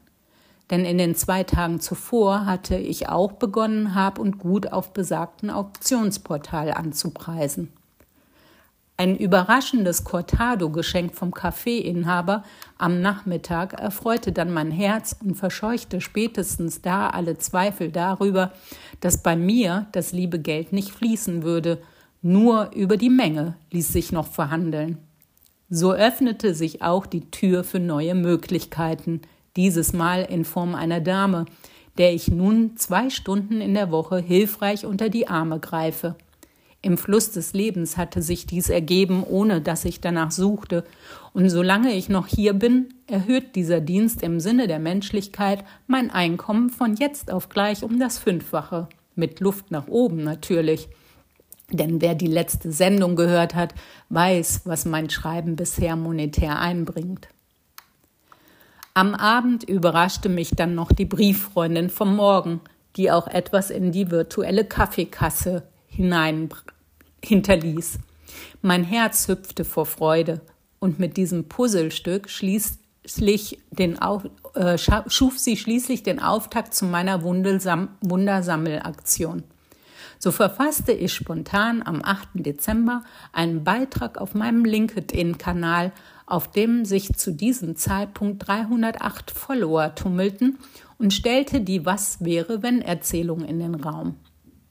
denn 0.70 0.84
in 0.84 0.98
den 0.98 1.14
zwei 1.14 1.44
Tagen 1.44 1.80
zuvor 1.80 2.46
hatte 2.46 2.76
ich 2.76 3.08
auch 3.08 3.32
begonnen, 3.32 3.94
Hab 3.94 4.18
und 4.18 4.38
Gut 4.38 4.72
auf 4.72 4.92
besagten 4.92 5.50
Auktionsportal 5.50 6.72
anzupreisen. 6.72 7.72
Ein 8.98 9.16
überraschendes 9.16 10.04
Cortado-Geschenk 10.04 11.14
vom 11.14 11.32
Kaffeeinhaber 11.32 12.42
am 12.76 13.00
Nachmittag 13.00 13.80
erfreute 13.80 14.32
dann 14.32 14.52
mein 14.52 14.70
Herz 14.70 15.16
und 15.24 15.37
verscheuchte 15.37 16.02
spätestens 16.02 16.82
da 16.82 17.08
alle 17.08 17.38
Zweifel 17.38 17.90
darüber, 17.90 18.52
dass 19.00 19.22
bei 19.22 19.37
mir 19.37 19.87
das 19.92 20.12
liebe 20.12 20.38
Geld 20.38 20.74
nicht 20.74 20.90
fließen 20.90 21.42
würde, 21.42 21.80
nur 22.20 22.72
über 22.74 22.98
die 22.98 23.08
Menge 23.08 23.54
ließ 23.70 23.88
sich 23.88 24.12
noch 24.12 24.26
verhandeln. 24.26 24.98
So 25.70 25.94
öffnete 25.94 26.54
sich 26.54 26.82
auch 26.82 27.06
die 27.06 27.30
Tür 27.30 27.64
für 27.64 27.80
neue 27.80 28.14
Möglichkeiten– 28.14 29.22
dieses 29.58 29.92
Mal 29.92 30.22
in 30.22 30.44
Form 30.44 30.76
einer 30.76 31.00
Dame, 31.00 31.44
der 31.98 32.14
ich 32.14 32.28
nun 32.28 32.76
zwei 32.76 33.11
Stunden 33.11 33.61
in 33.61 33.74
der 33.74 33.90
Woche 33.90 34.18
hilfreich 34.18 34.87
unter 34.87 35.08
die 35.08 35.26
Arme 35.26 35.58
greife. 35.58 36.14
Im 36.88 36.96
Fluss 36.96 37.33
des 37.33 37.53
Lebens 37.53 37.98
hatte 37.98 38.22
sich 38.22 38.46
dies 38.46 38.70
ergeben, 38.70 39.22
ohne 39.22 39.61
dass 39.61 39.85
ich 39.85 40.01
danach 40.01 40.31
suchte, 40.31 40.85
und 41.35 41.51
solange 41.51 41.92
ich 41.92 42.09
noch 42.09 42.27
hier 42.27 42.55
bin, 42.55 42.94
erhöht 43.07 43.57
dieser 43.57 43.83
Dienst 43.83 44.22
im 44.22 44.40
Sinne 44.40 44.68
der 44.68 44.79
Menschlichkeit 44.79 45.64
mein 45.87 46.11
Einkommen 46.11 46.70
von 46.70 46.96
jetzt 46.96 47.31
auf 47.31 47.51
gleich 47.51 47.83
um 47.83 48.01
das 48.01 48.16
Fünffache, 48.16 48.88
mit 49.16 49.40
Luft 49.40 49.70
nach 49.70 49.87
oben 49.87 50.24
natürlich. 50.24 50.88
Denn 51.70 52.01
wer 52.01 52.14
die 52.14 52.27
letzte 52.27 52.72
Sendung 52.72 53.16
gehört 53.16 53.55
hat, 53.55 53.74
weiß, 54.09 54.62
was 54.64 54.87
mein 54.87 55.11
Schreiben 55.11 55.57
bisher 55.57 55.94
monetär 55.94 56.59
einbringt. 56.59 57.29
Am 58.94 59.14
Abend 59.14 59.62
überraschte 59.62 60.31
mich 60.31 60.53
dann 60.53 60.74
noch 60.74 60.90
die 60.90 61.05
Brieffreundin 61.05 61.90
vom 61.90 62.16
Morgen, 62.16 62.62
die 62.96 63.11
auch 63.11 63.27
etwas 63.27 63.68
in 63.68 63.92
die 63.92 64.11
virtuelle 64.11 64.64
Kaffeekasse 64.64 65.64
hinein 65.87 66.48
hinterließ. 67.24 67.98
Mein 68.62 68.85
Herz 68.85 69.28
hüpfte 69.28 69.64
vor 69.64 69.87
Freude 69.87 70.40
und 70.78 70.98
mit 70.98 71.16
diesem 71.16 71.48
Puzzlestück 71.48 72.28
schließlich 72.28 73.59
den 73.70 73.98
Auf, 73.98 74.28
äh, 74.54 74.76
schuf 74.78 75.38
sie 75.38 75.57
schließlich 75.57 76.02
den 76.02 76.20
Auftakt 76.20 76.74
zu 76.74 76.85
meiner 76.85 77.22
Wundersammelaktion. 77.22 79.44
So 80.20 80.33
verfasste 80.33 80.90
ich 80.92 81.14
spontan 81.14 81.81
am 81.85 82.02
8. 82.02 82.31
Dezember 82.35 83.04
einen 83.33 83.62
Beitrag 83.62 84.18
auf 84.18 84.35
meinem 84.35 84.64
LinkedIn-Kanal 84.64 85.92
auf 86.28 86.50
dem 86.50 86.85
sich 86.85 87.14
zu 87.14 87.33
diesem 87.33 87.76
Zeitpunkt 87.76 88.46
308 88.46 89.31
Follower 89.31 89.94
tummelten 89.94 90.59
und 90.98 91.14
stellte 91.14 91.61
die 91.61 91.87
Was 91.87 92.22
wäre 92.22 92.62
wenn 92.62 92.83
Erzählung 92.83 93.44
in 93.44 93.59
den 93.59 93.74
Raum. 93.74 94.16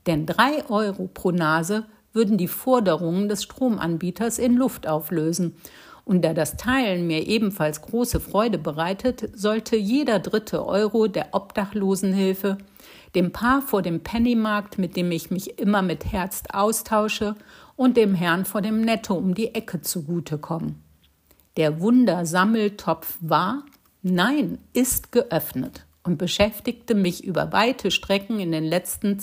Denn 0.06 0.26
drei 0.26 0.70
Euro 0.70 1.10
pro 1.12 1.32
Nase 1.32 1.86
würden 2.18 2.38
die 2.38 2.50
Forderungen 2.50 3.30
des 3.30 3.44
Stromanbieters 3.44 4.38
in 4.38 4.56
Luft 4.58 4.90
auflösen. 4.90 5.56
Und 6.04 6.26
da 6.26 6.34
das 6.34 6.58
Teilen 6.58 7.08
mir 7.08 7.26
ebenfalls 7.26 7.82
große 7.82 8.20
Freude 8.20 8.58
bereitet, 8.58 9.30
sollte 9.34 9.78
jeder 9.78 10.20
dritte 10.20 10.66
Euro 10.66 11.08
der 11.08 11.30
Obdachlosenhilfe, 11.32 12.58
dem 13.16 13.32
Paar 13.32 13.62
vor 13.62 13.82
dem 13.82 14.02
Pennymarkt, 14.02 14.78
mit 14.78 14.98
dem 14.98 15.10
ich 15.14 15.32
mich 15.32 15.58
immer 15.58 15.82
mit 15.82 16.12
Herz 16.12 16.44
austausche, 16.52 17.36
und 17.78 17.96
dem 17.96 18.16
Herrn 18.16 18.44
vor 18.44 18.62
dem 18.62 18.82
Netto 18.82 19.14
um 19.14 19.34
die 19.36 19.56
Ecke 19.56 19.80
zugutekommen 19.80 20.84
der 21.58 21.82
Wundersammeltopf 21.82 23.18
war, 23.20 23.64
nein, 24.04 24.60
ist 24.74 25.12
geöffnet 25.12 25.86
und 26.04 26.18
beschäftigte 26.18 26.96
mich 26.96 27.24
über 27.24 27.52
weite 27.52 27.92
Strecken 27.92 28.40
in 28.40 28.52
den 28.52 28.64
letzten 28.64 29.18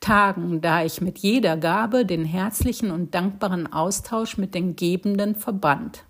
Tagen, 0.00 0.60
da 0.60 0.84
ich 0.84 1.00
mit 1.00 1.18
jeder 1.18 1.56
Gabe 1.56 2.06
den 2.06 2.24
herzlichen 2.24 2.90
und 2.90 3.14
dankbaren 3.14 3.72
Austausch 3.72 4.38
mit 4.38 4.54
den 4.54 4.76
Gebenden 4.76 5.34
verband. 5.34 6.04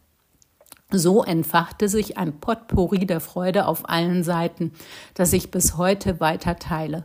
So 0.91 1.23
entfachte 1.23 1.89
sich 1.89 2.17
ein 2.17 2.41
Potpourri 2.41 3.07
der 3.07 3.21
Freude 3.21 3.67
auf 3.67 3.89
allen 3.89 4.23
Seiten, 4.23 4.73
das 5.15 5.33
ich 5.33 5.51
bis 5.51 5.77
heute 5.77 6.21
weiter 6.21 6.57
teile. 6.57 7.05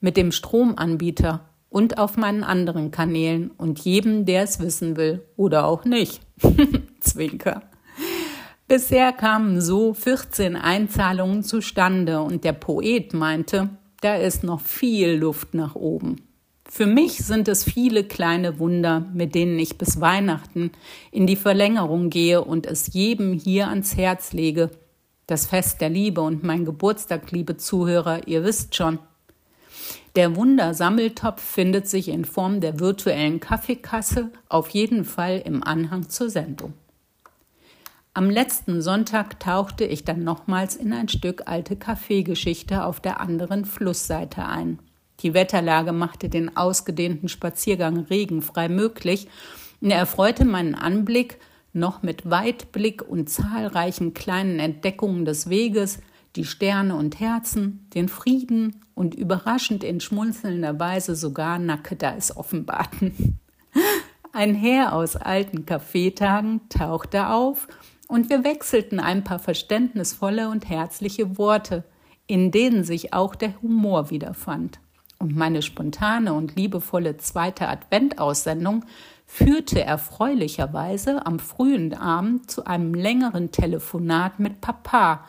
Mit 0.00 0.16
dem 0.16 0.32
Stromanbieter 0.32 1.48
und 1.68 1.98
auf 1.98 2.16
meinen 2.16 2.42
anderen 2.42 2.90
Kanälen 2.90 3.50
und 3.50 3.78
jedem, 3.80 4.24
der 4.24 4.42
es 4.42 4.60
wissen 4.60 4.96
will 4.96 5.22
oder 5.36 5.66
auch 5.66 5.84
nicht. 5.84 6.20
Zwinker. 7.00 7.62
Bisher 8.66 9.12
kamen 9.12 9.60
so 9.60 9.94
14 9.94 10.56
Einzahlungen 10.56 11.42
zustande 11.42 12.20
und 12.20 12.42
der 12.42 12.54
Poet 12.54 13.14
meinte, 13.14 13.70
da 14.02 14.16
ist 14.16 14.44
noch 14.44 14.60
viel 14.60 15.12
Luft 15.12 15.54
nach 15.54 15.74
oben. 15.74 16.16
Für 16.68 16.86
mich 16.86 17.18
sind 17.18 17.48
es 17.48 17.64
viele 17.64 18.04
kleine 18.04 18.58
Wunder, 18.58 19.06
mit 19.12 19.34
denen 19.34 19.58
ich 19.58 19.78
bis 19.78 20.00
Weihnachten 20.00 20.72
in 21.10 21.26
die 21.26 21.36
Verlängerung 21.36 22.10
gehe 22.10 22.42
und 22.42 22.66
es 22.66 22.92
jedem 22.92 23.32
hier 23.32 23.68
ans 23.68 23.96
Herz 23.96 24.32
lege. 24.32 24.70
Das 25.26 25.46
Fest 25.46 25.80
der 25.80 25.90
Liebe 25.90 26.20
und 26.20 26.42
mein 26.42 26.64
Geburtstag, 26.64 27.30
liebe 27.30 27.56
Zuhörer, 27.56 28.26
ihr 28.26 28.44
wisst 28.44 28.74
schon. 28.74 28.98
Der 30.16 30.36
Wundersammeltopf 30.36 31.42
findet 31.42 31.88
sich 31.88 32.08
in 32.08 32.24
Form 32.24 32.60
der 32.60 32.80
virtuellen 32.80 33.38
Kaffeekasse 33.38 34.30
auf 34.48 34.68
jeden 34.70 35.04
Fall 35.04 35.42
im 35.44 35.62
Anhang 35.62 36.08
zur 36.08 36.28
Sendung. 36.28 36.74
Am 38.14 38.28
letzten 38.28 38.82
Sonntag 38.82 39.40
tauchte 39.40 39.84
ich 39.86 40.04
dann 40.04 40.22
nochmals 40.22 40.76
in 40.76 40.92
ein 40.92 41.08
Stück 41.08 41.44
alte 41.46 41.76
Kaffeegeschichte 41.76 42.84
auf 42.84 43.00
der 43.00 43.20
anderen 43.20 43.64
Flussseite 43.64 44.44
ein. 44.44 44.80
Die 45.20 45.32
Wetterlage 45.32 45.92
machte 45.92 46.28
den 46.28 46.54
ausgedehnten 46.54 47.30
Spaziergang 47.30 48.00
regenfrei 48.00 48.68
möglich 48.68 49.28
und 49.80 49.92
erfreute 49.92 50.44
meinen 50.44 50.74
Anblick 50.74 51.38
noch 51.72 52.02
mit 52.02 52.28
Weitblick 52.28 53.00
und 53.00 53.30
zahlreichen 53.30 54.12
kleinen 54.12 54.58
Entdeckungen 54.58 55.24
des 55.24 55.48
Weges, 55.48 56.00
die 56.36 56.44
Sterne 56.44 56.96
und 56.96 57.18
Herzen, 57.18 57.88
den 57.94 58.10
Frieden 58.10 58.82
und 58.94 59.14
überraschend 59.14 59.82
in 59.84 60.00
schmunzelnder 60.00 60.78
Weise 60.78 61.16
sogar 61.16 61.58
Nackedeis 61.58 62.36
offenbarten. 62.36 63.38
Ein 64.34 64.54
Herr 64.54 64.94
aus 64.94 65.16
alten 65.16 65.64
Kaffeetagen 65.64 66.60
tauchte 66.68 67.28
auf 67.28 67.68
und 68.08 68.30
wir 68.30 68.44
wechselten 68.44 69.00
ein 69.00 69.24
paar 69.24 69.38
verständnisvolle 69.38 70.48
und 70.48 70.68
herzliche 70.68 71.38
Worte, 71.38 71.84
in 72.26 72.50
denen 72.50 72.84
sich 72.84 73.12
auch 73.12 73.34
der 73.34 73.60
Humor 73.62 74.10
wiederfand. 74.10 74.80
Und 75.18 75.36
meine 75.36 75.62
spontane 75.62 76.34
und 76.34 76.56
liebevolle 76.56 77.16
zweite 77.16 77.68
Adventaussendung 77.68 78.84
führte 79.24 79.82
erfreulicherweise 79.82 81.24
am 81.24 81.38
frühen 81.38 81.94
Abend 81.94 82.50
zu 82.50 82.66
einem 82.66 82.92
längeren 82.92 83.52
Telefonat 83.52 84.40
mit 84.40 84.60
Papa. 84.60 85.24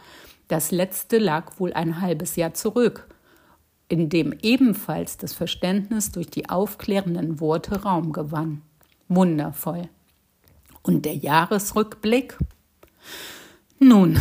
Das 0.48 0.72
letzte 0.72 1.20
lag 1.20 1.60
wohl 1.60 1.74
ein 1.74 2.02
halbes 2.02 2.36
Jahr 2.36 2.54
zurück, 2.54 3.08
in 3.88 4.10
dem 4.10 4.34
ebenfalls 4.42 5.18
das 5.18 5.34
Verständnis 5.34 6.12
durch 6.12 6.28
die 6.28 6.50
aufklärenden 6.50 7.40
Worte 7.40 7.84
Raum 7.84 8.14
gewann. 8.14 8.62
Wundervoll. 9.10 9.90
Und 10.82 11.06
der 11.06 11.16
Jahresrückblick? 11.16 12.38
Nun, 13.80 14.18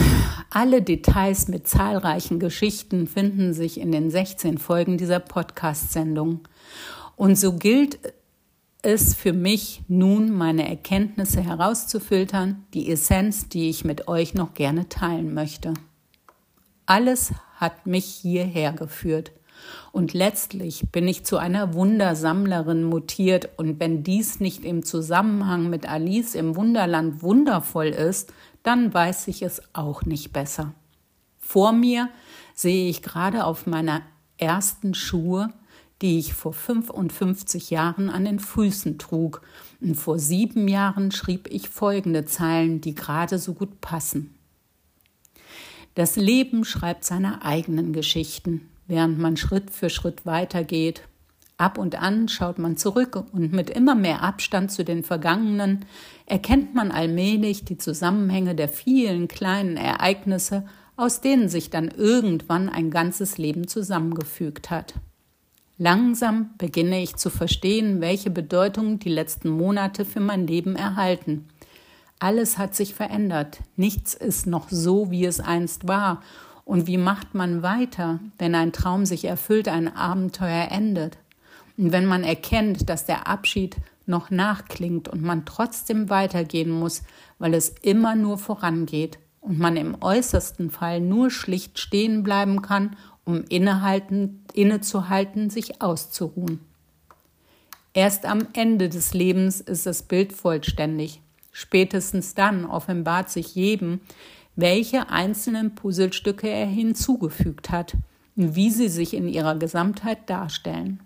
alle 0.51 0.83
Details 0.83 1.49
mit 1.49 1.69
zahlreichen 1.69 2.41
Geschichten 2.41 3.07
finden 3.07 3.55
sich 3.55 3.79
in 3.79 3.93
den 3.93 4.11
16 4.11 4.59
Folgen 4.59 4.99
dieser 4.99 5.21
Podcast-Sendung. 5.21 6.41
Und 7.17 7.39
so 7.39 7.55
gilt 7.55 7.99
es 8.83 9.15
für 9.15 9.33
mich 9.33 9.83
nun, 9.87 10.33
meine 10.33 10.69
Erkenntnisse 10.69 11.41
herauszufiltern, 11.41 12.65
die 12.75 12.91
Essenz, 12.91 13.49
die 13.49 13.71
ich 13.71 13.85
mit 13.85 14.09
euch 14.09 14.35
noch 14.35 14.55
gerne 14.55 14.89
teilen 14.89 15.33
möchte. 15.33 15.75
Alles 16.85 17.33
hat 17.57 17.87
mich 17.87 18.07
hierher 18.07 18.73
geführt. 18.73 19.31
Und 19.93 20.13
letztlich 20.13 20.85
bin 20.91 21.07
ich 21.07 21.25
zu 21.25 21.37
einer 21.37 21.75
Wundersammlerin 21.75 22.83
mutiert, 22.83 23.51
und 23.57 23.79
wenn 23.79 24.03
dies 24.03 24.41
nicht 24.41 24.65
im 24.65 24.85
Zusammenhang 24.85 25.71
mit 25.71 25.89
Alice 25.89 26.35
im 26.35 26.57
Wunderland 26.57 27.23
wundervoll 27.23 27.87
ist, 27.87 28.33
dann 28.63 28.93
weiß 28.93 29.29
ich 29.29 29.43
es 29.43 29.63
auch 29.73 30.03
nicht 30.03 30.33
besser. 30.33 30.75
Vor 31.39 31.73
mir 31.73 32.09
sehe 32.55 32.89
ich 32.89 33.03
gerade 33.03 33.45
auf 33.45 33.67
meiner 33.67 34.03
ersten 34.39 34.95
Schuhe, 34.95 35.53
die 36.01 36.19
ich 36.19 36.35
vor 36.35 36.53
55 36.53 37.71
Jahren 37.71 38.11
an 38.11 38.25
den 38.25 38.39
Füßen 38.39 38.99
trug, 38.99 39.43
und 39.81 39.97
vor 39.97 40.19
sieben 40.19 40.69
Jahren 40.69 41.11
schrieb 41.11 41.49
ich 41.51 41.69
folgende 41.69 42.25
Zeilen, 42.25 42.81
die 42.81 42.95
gerade 42.95 43.39
so 43.39 43.55
gut 43.55 43.81
passen. 43.81 44.35
Das 45.95 46.17
Leben 46.17 46.65
schreibt 46.65 47.05
seine 47.05 47.45
eigenen 47.45 47.93
Geschichten, 47.93 48.69
während 48.87 49.19
man 49.19 49.37
Schritt 49.37 49.71
für 49.71 49.91
Schritt 49.91 50.25
weitergeht. 50.25 51.03
Ab 51.63 51.79
und 51.79 51.95
an 51.95 52.27
schaut 52.27 52.59
man 52.59 52.77
zurück 52.77 53.23
und 53.31 53.53
mit 53.53 53.71
immer 53.71 53.95
mehr 53.95 54.25
Abstand 54.25 54.73
zu 54.73 54.85
den 54.85 55.05
Vergangenen 55.05 55.85
erkennt 56.27 56.75
man 56.75 56.91
allmählich 56.91 57.65
die 57.65 57.79
Zusammenhänge 57.79 58.57
der 58.57 58.67
vielen 58.67 59.29
kleinen 59.29 59.77
Ereignisse, 59.77 60.65
aus 60.97 61.21
denen 61.21 61.49
sich 61.49 61.71
dann 61.71 61.87
irgendwann 61.87 62.69
ein 62.69 62.91
ganzes 62.91 63.39
Leben 63.39 63.69
zusammengefügt 63.69 64.71
hat. 64.71 64.95
Langsam 65.79 66.51
beginne 66.59 67.01
ich 67.01 67.15
zu 67.15 67.31
verstehen, 67.31 68.01
welche 68.01 68.31
Bedeutung 68.31 68.99
die 68.99 69.11
letzten 69.11 69.49
Monate 69.49 70.05
für 70.05 70.19
mein 70.19 70.49
Leben 70.49 70.75
erhalten. 70.75 71.47
Alles 72.19 72.59
hat 72.59 72.75
sich 72.75 72.93
verändert, 72.93 73.61
nichts 73.77 74.15
ist 74.15 74.49
noch 74.49 74.69
so, 74.69 75.13
wie 75.13 75.27
es 75.27 75.39
einst 75.39 75.87
war, 75.87 76.23
und 76.65 76.89
wie 76.89 76.99
macht 76.99 77.35
man 77.35 77.63
weiter, 77.63 78.19
wenn 78.39 78.57
ein 78.57 78.73
Traum 78.73 79.07
sich 79.07 79.27
erfüllt, 79.27 79.69
ein 79.69 79.87
Abenteuer 79.95 80.67
endet? 80.73 81.19
Und 81.77 81.93
wenn 81.93 82.07
man 82.07 82.25
erkennt, 82.25 82.89
dass 82.89 83.07
der 83.07 83.27
Abschied 83.27 83.77
noch 84.07 84.31
nachklingt 84.31 85.09
und 85.09 85.23
man 85.23 85.45
trotzdem 85.45 86.11
weitergehen 86.11 86.71
muss, 86.71 87.03
weil 87.39 87.55
es 87.55 87.71
immer 87.83 88.15
nur 88.15 88.39
vorangeht 88.39 89.19
und 89.41 89.59
man 89.59 89.77
im 89.77 89.97
äußersten 90.01 90.71
Fall 90.71 91.01
nur 91.01 91.31
schlicht 91.31 91.79
stehen 91.79 92.23
bleiben 92.23 92.63
kann, 92.63 92.97
um 93.25 93.45
innehalten, 93.49 94.45
innezuhalten, 94.53 95.51
sich 95.51 95.81
auszuruhen. 95.81 96.61
Erst 97.95 98.25
am 98.25 98.49
Ende 98.55 98.89
des 98.89 99.13
Lebens 99.13 99.61
ist 99.61 99.87
das 99.87 100.03
Bild 100.03 100.33
vollständig. 100.33 101.21
Spätestens 101.53 102.35
dann 102.35 102.65
offenbart 102.65 103.29
sich 103.31 103.55
jedem, 103.55 104.01
welche 104.57 105.11
einzelnen 105.11 105.75
Puzzlestücke 105.75 106.49
er 106.49 106.67
hinzugefügt 106.67 107.71
hat 107.71 107.97
und 108.37 108.55
wie 108.55 108.71
sie 108.71 108.89
sich 108.89 109.15
in 109.15 109.29
ihrer 109.29 109.57
Gesamtheit 109.57 110.29
darstellen. 110.31 111.01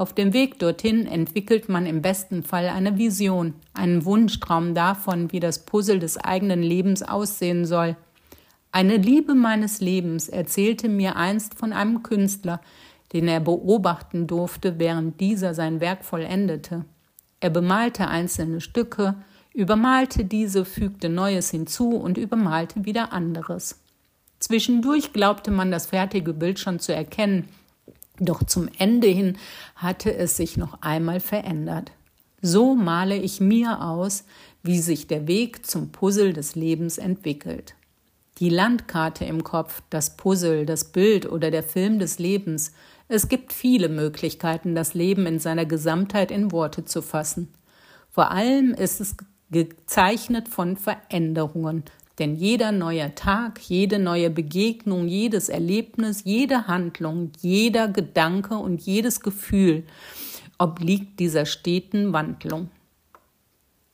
Auf 0.00 0.14
dem 0.14 0.32
Weg 0.32 0.58
dorthin 0.58 1.04
entwickelt 1.04 1.68
man 1.68 1.84
im 1.84 2.00
besten 2.00 2.42
Fall 2.42 2.70
eine 2.70 2.96
Vision, 2.96 3.52
einen 3.74 4.06
Wunschtraum 4.06 4.74
davon, 4.74 5.30
wie 5.30 5.40
das 5.40 5.66
Puzzle 5.66 5.98
des 5.98 6.16
eigenen 6.16 6.62
Lebens 6.62 7.02
aussehen 7.02 7.66
soll. 7.66 7.96
Eine 8.72 8.96
Liebe 8.96 9.34
meines 9.34 9.82
Lebens 9.82 10.30
erzählte 10.30 10.88
mir 10.88 11.16
einst 11.16 11.54
von 11.54 11.74
einem 11.74 12.02
Künstler, 12.02 12.62
den 13.12 13.28
er 13.28 13.40
beobachten 13.40 14.26
durfte, 14.26 14.78
während 14.78 15.20
dieser 15.20 15.52
sein 15.52 15.82
Werk 15.82 16.02
vollendete. 16.02 16.86
Er 17.40 17.50
bemalte 17.50 18.08
einzelne 18.08 18.62
Stücke, 18.62 19.16
übermalte 19.52 20.24
diese, 20.24 20.64
fügte 20.64 21.10
Neues 21.10 21.50
hinzu 21.50 21.90
und 21.90 22.16
übermalte 22.16 22.86
wieder 22.86 23.12
anderes. 23.12 23.82
Zwischendurch 24.38 25.12
glaubte 25.12 25.50
man 25.50 25.70
das 25.70 25.84
fertige 25.84 26.32
Bild 26.32 26.58
schon 26.58 26.78
zu 26.78 26.94
erkennen, 26.94 27.50
doch 28.20 28.44
zum 28.44 28.68
Ende 28.78 29.08
hin 29.08 29.36
hatte 29.74 30.14
es 30.14 30.36
sich 30.36 30.56
noch 30.56 30.82
einmal 30.82 31.20
verändert. 31.20 31.92
So 32.42 32.74
male 32.74 33.16
ich 33.16 33.40
mir 33.40 33.82
aus, 33.82 34.24
wie 34.62 34.78
sich 34.78 35.06
der 35.06 35.26
Weg 35.26 35.66
zum 35.66 35.90
Puzzle 35.90 36.32
des 36.32 36.54
Lebens 36.54 36.98
entwickelt. 36.98 37.74
Die 38.38 38.48
Landkarte 38.48 39.24
im 39.24 39.44
Kopf, 39.44 39.82
das 39.90 40.16
Puzzle, 40.16 40.64
das 40.64 40.84
Bild 40.84 41.30
oder 41.30 41.50
der 41.50 41.62
Film 41.62 41.98
des 41.98 42.18
Lebens. 42.18 42.72
Es 43.08 43.28
gibt 43.28 43.52
viele 43.52 43.88
Möglichkeiten, 43.88 44.74
das 44.74 44.94
Leben 44.94 45.26
in 45.26 45.38
seiner 45.38 45.66
Gesamtheit 45.66 46.30
in 46.30 46.52
Worte 46.52 46.84
zu 46.84 47.02
fassen. 47.02 47.48
Vor 48.10 48.30
allem 48.30 48.72
ist 48.72 49.00
es 49.00 49.16
gezeichnet 49.50 50.48
von 50.48 50.76
Veränderungen, 50.76 51.84
denn 52.20 52.36
jeder 52.36 52.70
neue 52.70 53.14
Tag, 53.14 53.58
jede 53.62 53.98
neue 53.98 54.30
Begegnung, 54.30 55.08
jedes 55.08 55.48
Erlebnis, 55.48 56.22
jede 56.24 56.66
Handlung, 56.66 57.32
jeder 57.40 57.88
Gedanke 57.88 58.54
und 58.56 58.82
jedes 58.82 59.20
Gefühl 59.20 59.84
obliegt 60.58 61.18
dieser 61.18 61.46
steten 61.46 62.12
Wandlung. 62.12 62.68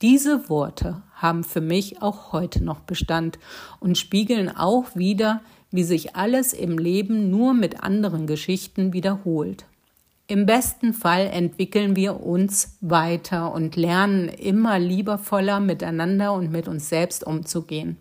Diese 0.03 0.51
Worte 0.51 1.03
haben 1.15 1.45
für 1.45 1.61
mich 1.61 2.03
auch 2.03 2.33
heute 2.33 2.63
noch 2.63 2.81
Bestand 2.81 3.39
und 3.81 3.97
spiegeln 3.97 4.55
auch 4.55 4.97
wieder, 4.97 5.41
wie 5.71 5.85
sich 5.85 6.17
alles 6.17 6.53
im 6.53 6.77
Leben 6.77 7.31
nur 7.31 7.55
mit 7.55 7.83
anderen 7.83 8.27
Geschichten 8.27 8.93
wiederholt. 8.93 9.65
Im 10.27 10.45
besten 10.45 10.93
Fall 10.93 11.29
entwickeln 11.29 11.95
wir 11.95 12.21
uns 12.21 12.77
weiter 12.81 13.55
und 13.55 13.77
lernen 13.77 14.29
immer 14.29 14.79
liebevoller 14.81 15.61
miteinander 15.61 16.33
und 16.33 16.51
mit 16.51 16.67
uns 16.67 16.89
selbst 16.89 17.25
umzugehen. 17.25 17.97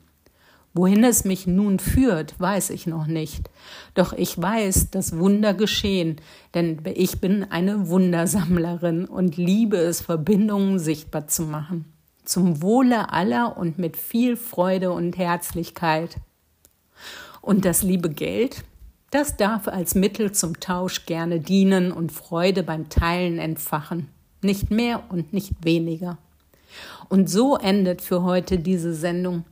Wohin 0.78 1.05
es 1.05 1.23
mich 1.23 1.47
nun 1.47 1.80
führt, 1.80 2.38
weiß 2.38 2.69
ich 2.71 2.86
noch 2.86 3.07
nicht. 3.07 3.49
Doch 3.93 4.11
ich 4.11 4.39
weiß, 4.39 4.91
dass 4.91 5.17
Wunder 5.17 5.53
geschehen, 5.53 6.17
denn 6.53 6.82
ich 6.95 7.21
bin 7.21 7.49
eine 7.49 7.88
Wundersammlerin 7.88 9.05
und 9.05 9.38
liebe 9.38 9.78
es, 9.78 10.01
Verbindungen 10.01 10.78
sichtbar 10.78 11.28
zu 11.28 11.43
machen. 11.43 11.86
Zum 12.26 12.61
Wohle 12.61 13.13
aller 13.13 13.57
und 13.57 13.78
mit 13.78 13.95
viel 13.95 14.36
Freude 14.36 14.91
und 14.91 15.17
Herzlichkeit. 15.17 16.17
Und 17.39 17.63
das 17.63 17.82
liebe 17.82 18.09
Geld, 18.09 18.65
das 19.11 19.38
darf 19.38 19.69
als 19.69 19.95
Mittel 19.95 20.34
zum 20.34 20.59
Tausch 20.59 21.05
gerne 21.05 21.39
dienen 21.39 21.93
und 21.93 22.11
Freude 22.11 22.63
beim 22.63 22.89
Teilen 22.89 23.39
entfachen. 23.39 24.09
Nicht 24.41 24.71
mehr 24.71 25.03
und 25.07 25.32
nicht 25.32 25.53
weniger. 25.63 26.17
Und 27.07 27.30
so 27.30 27.55
endet 27.55 28.01
für 28.01 28.23
heute 28.23 28.59
diese 28.59 28.93
Sendung 28.93 29.45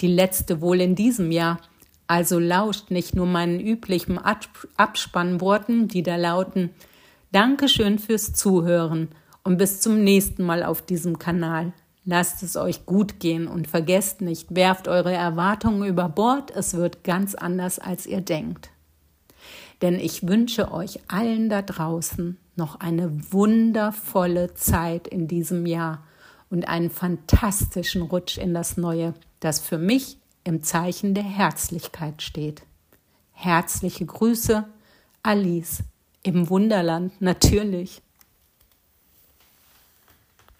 die 0.00 0.08
letzte 0.08 0.60
wohl 0.60 0.80
in 0.80 0.94
diesem 0.94 1.30
Jahr. 1.32 1.60
Also 2.06 2.38
lauscht 2.38 2.90
nicht 2.90 3.14
nur 3.14 3.26
meinen 3.26 3.60
üblichen 3.60 4.18
Abspannworten, 4.18 5.88
die 5.88 6.02
da 6.02 6.16
lauten 6.16 6.70
Dankeschön 7.32 7.98
fürs 7.98 8.32
Zuhören 8.32 9.08
und 9.42 9.58
bis 9.58 9.80
zum 9.80 10.02
nächsten 10.02 10.44
Mal 10.44 10.62
auf 10.62 10.82
diesem 10.82 11.18
Kanal. 11.18 11.72
Lasst 12.04 12.44
es 12.44 12.56
euch 12.56 12.86
gut 12.86 13.18
gehen 13.18 13.48
und 13.48 13.66
vergesst 13.66 14.20
nicht, 14.20 14.54
werft 14.54 14.86
eure 14.86 15.12
Erwartungen 15.12 15.88
über 15.88 16.08
Bord, 16.08 16.52
es 16.52 16.74
wird 16.74 17.02
ganz 17.02 17.34
anders, 17.34 17.80
als 17.80 18.06
ihr 18.06 18.20
denkt. 18.20 18.70
Denn 19.82 19.98
ich 19.98 20.26
wünsche 20.26 20.70
euch 20.70 21.00
allen 21.08 21.48
da 21.48 21.62
draußen 21.62 22.38
noch 22.54 22.80
eine 22.80 23.32
wundervolle 23.32 24.54
Zeit 24.54 25.08
in 25.08 25.26
diesem 25.26 25.66
Jahr 25.66 26.04
und 26.50 26.68
einen 26.68 26.90
fantastischen 26.90 28.02
Rutsch 28.02 28.38
in 28.38 28.54
das 28.54 28.76
Neue, 28.76 29.14
das 29.40 29.60
für 29.60 29.78
mich 29.78 30.18
im 30.44 30.62
Zeichen 30.62 31.14
der 31.14 31.24
Herzlichkeit 31.24 32.22
steht. 32.22 32.62
Herzliche 33.32 34.06
Grüße, 34.06 34.64
Alice, 35.22 35.82
im 36.22 36.48
Wunderland 36.48 37.20
natürlich. 37.20 38.02